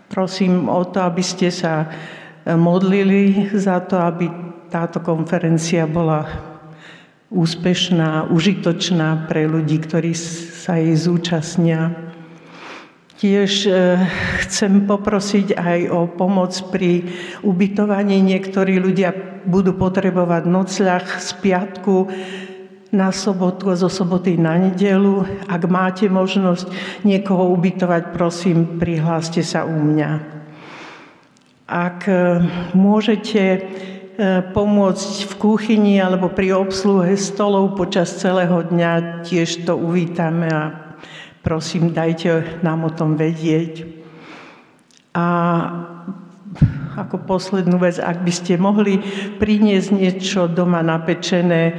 Prosím 0.10 0.72
o 0.72 0.82
to, 0.90 1.00
aby 1.06 1.22
ste 1.22 1.54
sa 1.54 1.92
modlili 2.50 3.52
za 3.54 3.84
to, 3.84 4.00
aby 4.00 4.26
táto 4.74 5.04
konferencia 5.06 5.86
bola 5.86 6.55
úspešná, 7.36 8.32
užitočná 8.32 9.28
pre 9.28 9.44
ľudí, 9.44 9.84
ktorí 9.84 10.16
sa 10.16 10.80
jej 10.80 10.96
zúčastnia. 10.96 11.92
Tiež 13.20 13.68
e, 13.68 13.72
chcem 14.48 14.88
poprosiť 14.88 15.56
aj 15.56 15.80
o 15.92 16.08
pomoc 16.08 16.56
pri 16.72 17.04
ubytovaní. 17.44 18.24
Niektorí 18.24 18.80
ľudia 18.80 19.12
budú 19.44 19.76
potrebovať 19.76 20.44
nocľah 20.48 21.04
z 21.20 21.30
piatku 21.44 21.96
na 22.96 23.12
sobotu 23.12 23.72
a 23.72 23.76
zo 23.76 23.92
soboty 23.92 24.40
na 24.40 24.56
nedelu. 24.56 25.28
Ak 25.48 25.68
máte 25.68 26.08
možnosť 26.08 26.72
niekoho 27.04 27.52
ubytovať, 27.56 28.16
prosím, 28.16 28.80
prihláste 28.80 29.44
sa 29.44 29.68
u 29.68 29.76
mňa. 29.76 30.12
Ak 31.68 32.08
e, 32.08 32.44
môžete 32.76 33.64
pomôcť 34.56 35.14
v 35.28 35.34
kuchyni 35.36 36.00
alebo 36.00 36.32
pri 36.32 36.56
obsluhe 36.56 37.16
stolov 37.20 37.76
počas 37.76 38.16
celého 38.16 38.64
dňa, 38.64 39.24
tiež 39.28 39.68
to 39.68 39.76
uvítame 39.76 40.48
a 40.48 40.96
prosím, 41.44 41.92
dajte 41.92 42.62
nám 42.64 42.88
o 42.88 42.92
tom 42.92 43.20
vedieť. 43.20 43.86
A 45.16 45.26
ako 46.96 47.28
poslednú 47.28 47.76
vec, 47.76 48.00
ak 48.00 48.24
by 48.24 48.32
ste 48.32 48.56
mohli 48.56 49.04
priniesť 49.36 49.90
niečo 49.92 50.48
doma 50.48 50.80
napečené, 50.80 51.76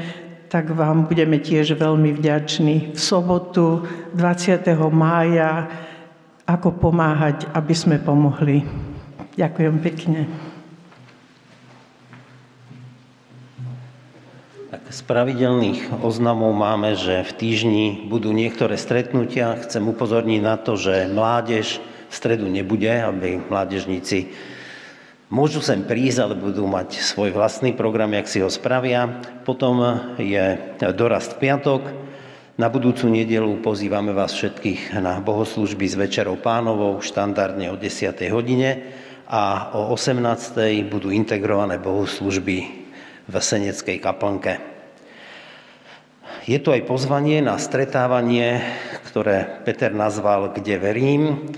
tak 0.47 0.70
vám 0.70 1.09
budeme 1.11 1.41
tiež 1.41 1.74
veľmi 1.74 2.14
vďační. 2.14 2.95
V 2.95 3.01
sobotu 3.01 3.82
20. 4.14 4.62
mája, 4.93 5.66
ako 6.47 6.78
pomáhať, 6.78 7.51
aby 7.51 7.74
sme 7.74 7.97
pomohli. 7.99 8.62
Ďakujem 9.34 9.76
pekne. 9.82 10.20
Z 14.77 15.01
pravidelných 15.09 16.05
oznamov 16.05 16.53
máme, 16.53 16.93
že 17.01 17.24
v 17.24 17.33
týždni 17.33 17.87
budú 18.12 18.37
niektoré 18.37 18.77
stretnutia. 18.77 19.57
Chcem 19.64 19.81
upozorniť 19.89 20.41
na 20.45 20.61
to, 20.61 20.77
že 20.77 21.09
mládež 21.09 21.81
v 21.81 22.12
stredu 22.12 22.45
nebude, 22.45 22.93
aby 22.93 23.41
mládežníci 23.41 24.37
môžu 25.33 25.64
sem 25.64 25.81
prísť, 25.81 26.18
ale 26.29 26.35
budú 26.37 26.68
mať 26.68 27.01
svoj 27.01 27.33
vlastný 27.33 27.72
program, 27.72 28.12
jak 28.12 28.29
si 28.29 28.45
ho 28.45 28.53
spravia. 28.53 29.22
Potom 29.49 29.81
je 30.20 30.61
dorast 30.93 31.41
v 31.41 31.49
piatok, 31.49 31.83
Na 32.57 32.72
budúcu 32.72 33.12
nedelu 33.12 33.61
pozývame 33.61 34.16
vás 34.16 34.33
všetkých 34.33 34.97
na 35.05 35.20
bohoslužby 35.20 35.93
s 35.93 35.93
Večerou 35.93 36.41
pánovou, 36.41 37.05
štandardne 37.05 37.68
o 37.68 37.77
10. 37.77 38.16
hodine 38.33 38.97
a 39.29 39.77
o 39.77 39.93
18. 39.93 40.81
budú 40.89 41.12
integrované 41.12 41.77
bohoslužby 41.77 42.86
v 43.27 43.35
Seneckej 43.35 43.99
kaplnke. 43.99 44.62
Je 46.47 46.62
to 46.62 46.70
aj 46.70 46.87
pozvanie 46.87 47.43
na 47.43 47.59
stretávanie, 47.59 48.62
ktoré 49.11 49.66
Peter 49.66 49.91
nazval 49.91 50.55
Kde 50.55 50.79
verím. 50.79 51.51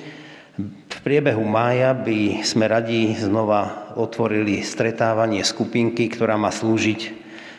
V 0.89 0.99
priebehu 1.05 1.45
mája 1.45 1.93
by 1.93 2.41
sme 2.41 2.67
radi 2.67 3.13
znova 3.15 3.93
otvorili 4.01 4.65
stretávanie 4.65 5.45
skupinky, 5.45 6.09
ktorá 6.09 6.41
má 6.41 6.49
slúžiť 6.49 7.15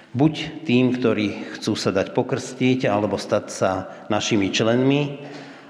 buď 0.10 0.66
tým, 0.66 0.98
ktorí 0.98 1.58
chcú 1.58 1.78
sa 1.78 1.94
dať 1.94 2.18
pokrstiť 2.18 2.90
alebo 2.90 3.22
stať 3.22 3.46
sa 3.54 3.72
našimi 4.10 4.50
členmi, 4.50 5.22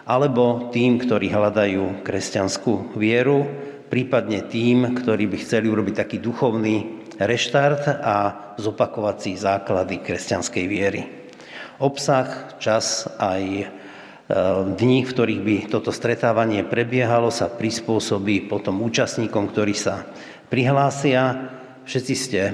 alebo 0.07 0.71
tým, 0.71 0.97
ktorí 0.97 1.27
hľadajú 1.27 2.07
kresťanskú 2.07 2.95
vieru, 2.95 3.45
prípadne 3.91 4.47
tým, 4.47 4.95
ktorí 4.95 5.27
by 5.27 5.37
chceli 5.43 5.67
urobiť 5.67 5.95
taký 6.07 6.17
duchovný 6.23 6.98
reštart 7.19 7.83
a 7.99 8.15
zopakovať 8.55 9.17
si 9.19 9.31
základy 9.35 9.99
kresťanskej 9.99 10.65
viery. 10.65 11.01
Obsah, 11.79 12.55
čas 12.59 13.07
aj 13.19 13.67
Eh, 14.29 14.35
dní, 14.77 15.09
v 15.09 15.09
ktorých 15.09 15.41
by 15.41 15.55
toto 15.73 15.89
stretávanie 15.89 16.61
prebiehalo, 16.61 17.33
sa 17.33 17.49
prispôsobí 17.49 18.45
potom 18.45 18.77
účastníkom, 18.85 19.49
ktorí 19.49 19.73
sa 19.73 20.05
prihlásia. 20.53 21.49
Všetci 21.89 22.13
ste 22.13 22.53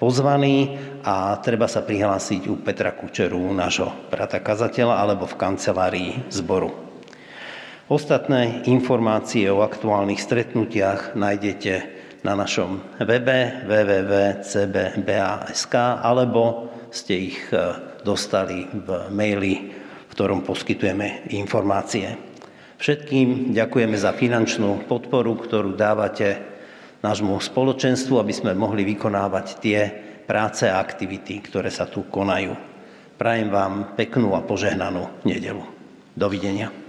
pozvaní 0.00 0.80
a 1.04 1.36
treba 1.44 1.68
sa 1.68 1.84
prihlásiť 1.84 2.48
u 2.48 2.56
Petra 2.64 2.96
Kučeru, 2.96 3.52
nášho 3.52 3.92
brata 4.08 4.40
kazateľa, 4.40 5.04
alebo 5.04 5.28
v 5.28 5.36
kancelárii 5.36 6.12
zboru. 6.32 6.72
Ostatné 7.92 8.64
informácie 8.64 9.52
o 9.52 9.60
aktuálnych 9.60 10.24
stretnutiach 10.24 11.12
nájdete 11.12 11.99
na 12.24 12.34
našom 12.36 12.80
webe 13.00 13.52
www.cbba.sk 13.66 15.74
alebo 16.04 16.68
ste 16.90 17.14
ich 17.32 17.52
eh, 17.52 17.74
dostali 18.04 18.66
v 18.68 19.08
maili 19.12 19.70
v 20.10 20.18
ktorom 20.18 20.42
poskytujeme 20.42 21.30
informácie. 21.30 22.18
Všetkým 22.82 23.54
ďakujeme 23.54 23.94
za 23.94 24.10
finančnú 24.10 24.90
podporu, 24.90 25.38
ktorú 25.38 25.78
dávate 25.78 26.42
nášmu 27.04 27.38
spoločenstvu, 27.38 28.18
aby 28.18 28.34
sme 28.34 28.58
mohli 28.58 28.82
vykonávať 28.82 29.46
tie 29.62 29.78
práce 30.26 30.66
a 30.66 30.82
aktivity, 30.82 31.38
ktoré 31.44 31.70
sa 31.70 31.86
tu 31.86 32.10
konajú. 32.10 32.56
Prajem 33.20 33.52
vám 33.52 33.94
peknú 33.94 34.34
a 34.34 34.42
požehnanú 34.42 35.22
nedelu. 35.22 35.62
Dovidenia. 36.16 36.79